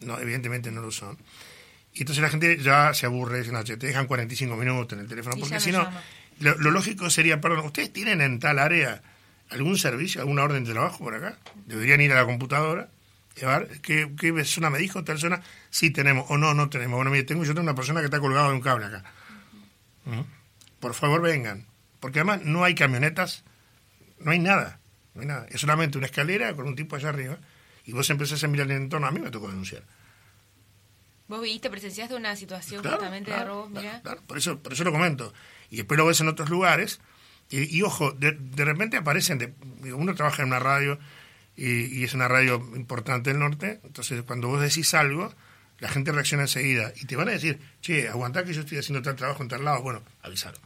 no, 0.00 0.18
evidentemente 0.18 0.70
no 0.70 0.80
lo 0.80 0.90
son. 0.90 1.18
Y 1.92 2.00
entonces 2.00 2.22
la 2.22 2.28
gente 2.28 2.58
ya 2.58 2.92
se 2.94 3.06
aburre, 3.06 3.38
dice, 3.38 3.52
no, 3.52 3.62
te 3.64 3.76
dejan 3.76 4.06
45 4.06 4.56
minutos 4.56 4.96
en 4.96 5.04
el 5.04 5.08
teléfono, 5.08 5.36
porque 5.38 5.60
si 5.60 5.72
no, 5.72 5.88
lo, 6.40 6.54
lógico 6.70 7.08
sería, 7.10 7.40
perdón, 7.40 7.66
¿ustedes 7.66 7.92
tienen 7.92 8.20
en 8.20 8.38
tal 8.38 8.58
área 8.58 9.02
algún 9.50 9.78
servicio, 9.78 10.20
alguna 10.20 10.44
orden 10.44 10.64
de 10.64 10.72
trabajo 10.72 10.98
por 11.04 11.14
acá? 11.14 11.38
Deberían 11.66 12.00
ir 12.00 12.12
a 12.12 12.16
la 12.16 12.24
computadora, 12.24 12.88
¿qué, 13.82 14.10
qué 14.18 14.44
zona 14.44 14.70
me 14.70 14.78
dijo 14.78 15.04
tal 15.04 15.18
zona? 15.18 15.42
Sí 15.70 15.90
tenemos, 15.90 16.26
o 16.28 16.38
no, 16.38 16.54
no 16.54 16.68
tenemos. 16.68 16.96
Bueno, 16.96 17.10
mire, 17.10 17.24
tengo, 17.24 17.44
yo 17.44 17.52
tengo 17.52 17.64
una 17.64 17.74
persona 17.74 18.00
que 18.00 18.06
está 18.06 18.20
colgada 18.20 18.48
de 18.48 18.54
un 18.54 18.60
cable 18.60 18.86
acá 18.86 19.04
por 20.84 20.94
favor 20.94 21.22
vengan. 21.22 21.66
Porque 22.00 22.18
además 22.18 22.42
no 22.44 22.64
hay 22.64 22.74
camionetas, 22.74 23.42
no 24.18 24.32
hay 24.32 24.38
nada, 24.38 24.80
no 25.14 25.22
hay 25.22 25.26
nada. 25.26 25.46
Es 25.48 25.62
solamente 25.62 25.96
una 25.96 26.06
escalera 26.06 26.54
con 26.54 26.66
un 26.66 26.76
tipo 26.76 26.94
allá 26.96 27.08
arriba 27.08 27.38
y 27.86 27.92
vos 27.92 28.10
empezás 28.10 28.44
a 28.44 28.48
mirar 28.48 28.66
el 28.70 28.76
entorno. 28.76 29.06
A 29.06 29.10
mí 29.10 29.18
me 29.18 29.30
tocó 29.30 29.48
denunciar. 29.48 29.82
¿Vos 31.26 31.40
viste, 31.40 31.70
presenciaste 31.70 32.14
una 32.14 32.36
situación 32.36 32.84
justamente 32.84 33.30
de 33.30 33.44
robo? 33.44 33.70
Claro, 34.02 34.20
por 34.26 34.36
eso, 34.36 34.58
por 34.58 34.74
eso 34.74 34.84
lo 34.84 34.92
comento. 34.92 35.32
Y 35.70 35.76
después 35.76 35.96
lo 35.96 36.04
ves 36.04 36.20
en 36.20 36.28
otros 36.28 36.50
lugares 36.50 37.00
Y, 37.48 37.80
ojo, 37.80 38.12
de, 38.12 38.32
de, 38.32 38.64
repente 38.66 38.98
aparecen, 38.98 39.38
de, 39.38 39.54
uno 39.94 40.14
trabaja 40.14 40.42
en 40.42 40.48
una 40.48 40.58
radio 40.58 40.98
y, 41.56 42.00
y, 42.00 42.04
es 42.04 42.14
una 42.14 42.28
radio 42.28 42.56
importante 42.74 43.30
del 43.30 43.38
norte, 43.38 43.80
entonces 43.84 44.22
cuando 44.22 44.48
vos 44.48 44.60
decís 44.60 44.92
algo, 44.94 45.32
la 45.78 45.88
gente 45.88 46.12
reacciona 46.12 46.44
enseguida 46.44 46.92
y 46.96 47.06
te 47.06 47.16
van 47.16 47.28
a 47.28 47.32
decir, 47.32 47.58
che, 47.80 48.08
aguantá 48.08 48.44
que 48.44 48.52
yo 48.52 48.60
estoy 48.60 48.78
haciendo 48.78 49.02
tal 49.02 49.16
trabajo 49.16 49.42
en 49.42 49.48
tal 49.48 49.64
lado, 49.64 49.82
bueno, 49.82 50.02
avisalo. 50.22 50.58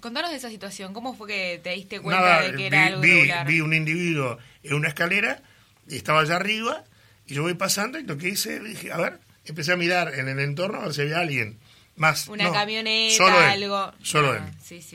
Contanos 0.00 0.30
de 0.30 0.36
esa 0.36 0.50
situación, 0.50 0.92
¿cómo 0.92 1.14
fue 1.14 1.28
que 1.28 1.60
te 1.62 1.70
diste 1.70 2.00
cuenta 2.00 2.42
de 2.42 2.54
que 2.56 2.66
era 2.66 2.86
algo 2.86 3.00
vi, 3.00 3.30
vi 3.46 3.60
un 3.60 3.74
individuo 3.74 4.38
en 4.62 4.74
una 4.74 4.88
escalera, 4.88 5.42
y 5.88 5.96
estaba 5.96 6.20
allá 6.20 6.36
arriba, 6.36 6.84
y 7.26 7.34
yo 7.34 7.42
voy 7.42 7.54
pasando 7.54 7.98
y 7.98 8.04
lo 8.04 8.16
que 8.18 8.28
hice, 8.28 8.60
dije, 8.60 8.92
a 8.92 8.96
ver, 8.96 9.20
empecé 9.44 9.72
a 9.72 9.76
mirar 9.76 10.14
en 10.14 10.28
el 10.28 10.40
entorno 10.40 10.80
a 10.80 10.84
ver 10.84 10.94
si 10.94 11.02
había 11.02 11.18
alguien 11.18 11.58
más. 12.00 12.28
Una 12.28 12.50
camioneta, 12.50 13.50
algo. 13.50 13.92
Solo 14.02 14.34
él. 14.34 14.42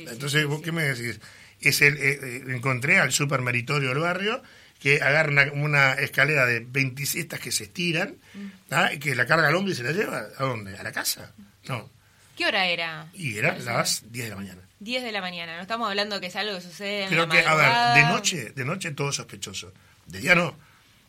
Entonces, 0.10 0.46
¿vos 0.46 0.62
qué 0.62 0.72
me 0.72 0.84
decís? 0.84 1.20
Es 1.62 1.82
el, 1.82 1.98
eh, 1.98 2.20
eh, 2.22 2.44
encontré 2.48 3.00
al 3.00 3.12
super 3.12 3.42
meritorio 3.42 3.90
del 3.90 4.00
barrio 4.00 4.42
que 4.80 5.02
agarra 5.02 5.52
una, 5.54 5.94
escalera 5.94 6.46
de 6.46 6.60
26 6.60 7.28
que 7.42 7.52
se 7.52 7.66
estiran, 7.66 8.18
mm. 8.34 8.48
¿ah? 8.72 8.94
y 8.94 9.00
que 9.00 9.16
la 9.16 9.26
carga 9.26 9.48
al 9.48 9.56
hombre 9.56 9.74
y 9.74 9.76
se 9.76 9.84
la 9.84 9.92
lleva. 9.92 10.26
¿A 10.38 10.44
dónde? 10.44 10.78
¿A 10.78 10.84
la 10.84 10.92
casa? 10.92 11.32
No. 11.68 11.90
¿Qué 12.36 12.46
hora 12.46 12.68
era? 12.68 13.08
Y 13.14 13.38
era 13.38 13.58
las 13.58 14.12
10 14.12 14.26
de 14.26 14.30
la 14.30 14.36
mañana. 14.36 14.62
10 14.80 15.04
de 15.04 15.12
la 15.12 15.22
mañana, 15.22 15.56
no 15.56 15.62
estamos 15.62 15.88
hablando 15.88 16.20
que 16.20 16.28
es 16.28 16.36
algo 16.36 16.56
que 16.56 16.62
sucede 16.62 17.04
en 17.04 17.10
Creo 17.10 17.30
que, 17.30 17.40
a 17.40 17.56
ver, 17.56 18.04
de 18.04 18.12
noche, 18.12 18.50
de 18.50 18.66
noche 18.66 18.92
todo 18.92 19.12
sospechoso. 19.12 19.72
De 20.06 20.20
día 20.20 20.36
no. 20.36 20.58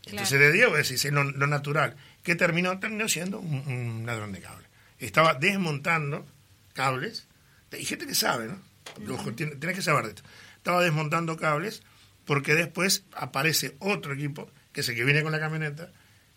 Entonces 0.06 0.38
de 0.38 0.52
día, 0.52 0.68
pues, 0.68 0.90
es 0.90 1.04
lo, 1.06 1.24
lo 1.24 1.46
natural. 1.46 1.96
¿Qué 2.22 2.36
terminó? 2.36 2.78
Terminó 2.78 3.08
siendo 3.08 3.40
un, 3.40 4.04
ladrón 4.06 4.32
de 4.32 4.40
cable. 4.40 4.65
Estaba 4.98 5.34
desmontando 5.34 6.26
cables. 6.72 7.26
Hay 7.72 7.84
gente 7.84 8.06
que 8.06 8.14
sabe, 8.14 8.46
¿no? 8.46 9.14
Ojo, 9.14 9.32
tienes, 9.32 9.58
que 9.58 9.82
saber 9.82 10.04
de 10.04 10.10
esto. 10.10 10.22
Estaba 10.56 10.82
desmontando 10.82 11.36
cables 11.36 11.82
porque 12.24 12.54
después 12.54 13.04
aparece 13.12 13.76
otro 13.78 14.14
equipo, 14.14 14.50
que 14.72 14.80
es 14.80 14.88
el 14.88 14.94
que 14.94 15.04
viene 15.04 15.22
con 15.22 15.32
la 15.32 15.40
camioneta, 15.40 15.90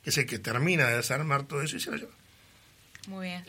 que 0.04 0.10
es 0.10 0.18
el 0.18 0.26
que 0.26 0.40
termina 0.40 0.88
de 0.88 0.98
desarmar 0.98 1.44
todo 1.44 1.62
eso 1.62 1.78
y 1.78 1.80
se 1.80 1.92
lo 1.92 1.98
lleva. 1.98 2.12
Muy 3.08 3.28
bien. 3.28 3.44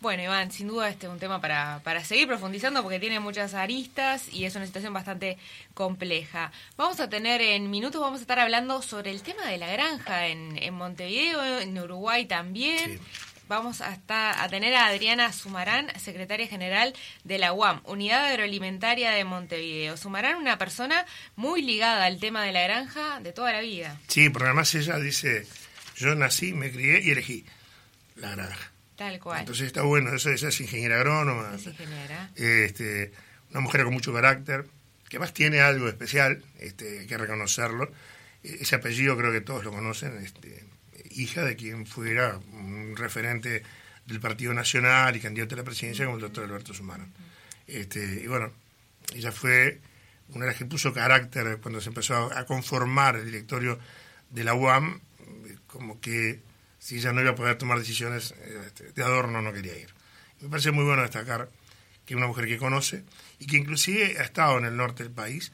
Bueno, 0.00 0.22
Iván, 0.22 0.52
sin 0.52 0.68
duda 0.68 0.90
este 0.90 1.06
es 1.06 1.12
un 1.12 1.18
tema 1.18 1.40
para, 1.40 1.80
para 1.82 2.04
seguir 2.04 2.28
profundizando 2.28 2.82
porque 2.82 3.00
tiene 3.00 3.18
muchas 3.18 3.54
aristas 3.54 4.28
y 4.30 4.44
es 4.44 4.54
una 4.54 4.66
situación 4.66 4.92
bastante 4.92 5.38
compleja. 5.72 6.52
Vamos 6.76 7.00
a 7.00 7.08
tener 7.08 7.40
en 7.40 7.70
minutos, 7.70 8.00
vamos 8.00 8.18
a 8.18 8.22
estar 8.22 8.38
hablando 8.38 8.82
sobre 8.82 9.10
el 9.10 9.22
tema 9.22 9.46
de 9.46 9.56
la 9.56 9.68
granja 9.68 10.26
en, 10.26 10.62
en 10.62 10.74
Montevideo, 10.74 11.60
en 11.60 11.78
Uruguay 11.78 12.26
también. 12.26 13.00
Vamos 13.48 13.80
a, 13.80 13.98
a 14.08 14.48
tener 14.48 14.74
a 14.74 14.86
Adriana 14.86 15.32
Sumarán, 15.32 15.86
secretaria 16.00 16.48
general 16.48 16.94
de 17.22 17.38
la 17.38 17.52
UAM, 17.52 17.80
Unidad 17.84 18.26
Agroalimentaria 18.26 19.12
de 19.12 19.24
Montevideo. 19.24 19.96
Sumarán, 19.96 20.36
una 20.36 20.58
persona 20.58 21.06
muy 21.36 21.62
ligada 21.62 22.06
al 22.06 22.18
tema 22.18 22.42
de 22.42 22.52
la 22.52 22.62
granja 22.62 23.20
de 23.20 23.32
toda 23.32 23.52
la 23.52 23.60
vida. 23.60 24.00
Sí, 24.08 24.30
porque 24.30 24.46
además 24.46 24.74
ella 24.74 24.98
dice, 24.98 25.46
yo 25.96 26.14
nací, 26.16 26.52
me 26.54 26.72
crié 26.72 27.00
y 27.02 27.10
elegí 27.10 27.44
la 28.16 28.34
granja. 28.34 28.72
Tal 28.96 29.20
cual. 29.20 29.40
Entonces 29.40 29.66
está 29.66 29.82
bueno, 29.82 30.14
eso, 30.14 30.30
esa 30.30 30.48
es 30.48 30.60
ingeniera 30.60 30.96
agrónoma. 30.96 31.54
Es 31.54 31.66
ingeniera. 31.66 32.30
Este, 32.34 33.12
una 33.50 33.60
mujer 33.60 33.84
con 33.84 33.92
mucho 33.92 34.12
carácter, 34.12 34.66
que 35.08 35.18
más 35.18 35.32
tiene 35.32 35.60
algo 35.60 35.88
especial, 35.88 36.42
este, 36.58 37.00
hay 37.00 37.06
que 37.06 37.16
reconocerlo. 37.16 37.92
E, 38.42 38.58
ese 38.60 38.74
apellido 38.74 39.16
creo 39.16 39.30
que 39.32 39.40
todos 39.40 39.64
lo 39.64 39.70
conocen, 39.70 40.16
este, 40.24 40.64
hija 41.16 41.44
de 41.44 41.56
quien 41.56 41.86
fuera 41.86 42.38
un 42.52 42.94
referente 42.96 43.62
del 44.06 44.20
Partido 44.20 44.54
Nacional 44.54 45.16
y 45.16 45.20
candidato 45.20 45.54
a 45.54 45.58
la 45.58 45.64
presidencia 45.64 46.04
como 46.04 46.16
el 46.16 46.22
doctor 46.22 46.44
Alberto 46.44 46.72
Sumano. 46.72 47.06
Este, 47.66 48.20
y 48.22 48.26
bueno, 48.26 48.52
ella 49.14 49.32
fue 49.32 49.80
una 50.28 50.44
de 50.44 50.52
las 50.52 50.58
que 50.58 50.66
puso 50.66 50.92
carácter 50.92 51.58
cuando 51.60 51.80
se 51.80 51.88
empezó 51.88 52.32
a 52.32 52.44
conformar 52.46 53.16
el 53.16 53.26
directorio 53.26 53.78
de 54.30 54.44
la 54.44 54.54
UAM, 54.54 55.00
como 55.66 56.00
que 56.00 56.40
si 56.78 56.96
ella 56.96 57.12
no 57.12 57.20
iba 57.20 57.30
a 57.30 57.34
poder 57.34 57.56
tomar 57.56 57.78
decisiones 57.78 58.34
este, 58.66 58.92
de 58.92 59.02
adorno, 59.02 59.42
no 59.42 59.52
quería 59.52 59.76
ir. 59.76 59.92
Me 60.40 60.48
parece 60.48 60.70
muy 60.70 60.84
bueno 60.84 61.02
destacar 61.02 61.48
que 62.04 62.14
una 62.14 62.26
mujer 62.26 62.46
que 62.46 62.58
conoce 62.58 63.04
y 63.38 63.46
que 63.46 63.56
inclusive 63.56 64.16
ha 64.18 64.22
estado 64.22 64.58
en 64.58 64.66
el 64.66 64.76
norte 64.76 65.02
del 65.02 65.12
país 65.12 65.52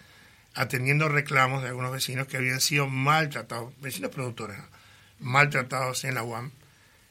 atendiendo 0.55 1.09
reclamos 1.09 1.62
de 1.62 1.68
algunos 1.68 1.92
vecinos 1.92 2.27
que 2.27 2.37
habían 2.37 2.61
sido 2.61 2.87
maltratados, 2.87 3.72
vecinos 3.81 4.11
productores, 4.11 4.59
maltratados 5.23 6.05
en 6.05 6.15
la 6.15 6.23
UAM, 6.23 6.51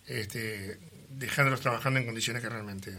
este, 0.07 0.79
dejándolos 1.09 1.61
trabajando 1.61 1.99
en 1.99 2.05
condiciones 2.05 2.41
que 2.41 2.49
realmente 2.49 2.93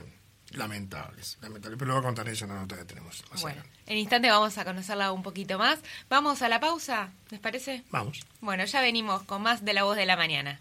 lamentables, 0.51 1.39
lamentables. 1.41 1.79
Pero 1.79 1.89
lo 1.89 1.95
voy 1.95 2.03
a 2.03 2.07
contar 2.07 2.29
eso 2.29 2.45
en 2.45 2.51
la 2.53 2.61
nota 2.61 2.77
que 2.77 2.85
tenemos. 2.85 3.25
bueno, 3.41 3.63
en 3.87 3.99
instante 3.99 4.31
vamos 4.31 4.59
a 4.59 4.65
conocerla 4.65 5.13
un 5.13 5.23
poquito 5.23 5.59
más. 5.59 5.79
Vamos 6.09 6.43
a 6.43 6.49
la 6.49 6.61
pausa, 6.61 7.13
¿les 7.31 7.41
parece? 7.41 7.85
Vamos. 7.91 8.21
Bueno, 8.41 8.65
ya 8.65 8.81
venimos 8.81 9.23
con 9.23 9.43
más 9.43 9.65
de 9.65 9.73
la 9.73 9.85
voz 9.85 9.97
de 9.97 10.07
la 10.07 10.17
mañana. 10.17 10.61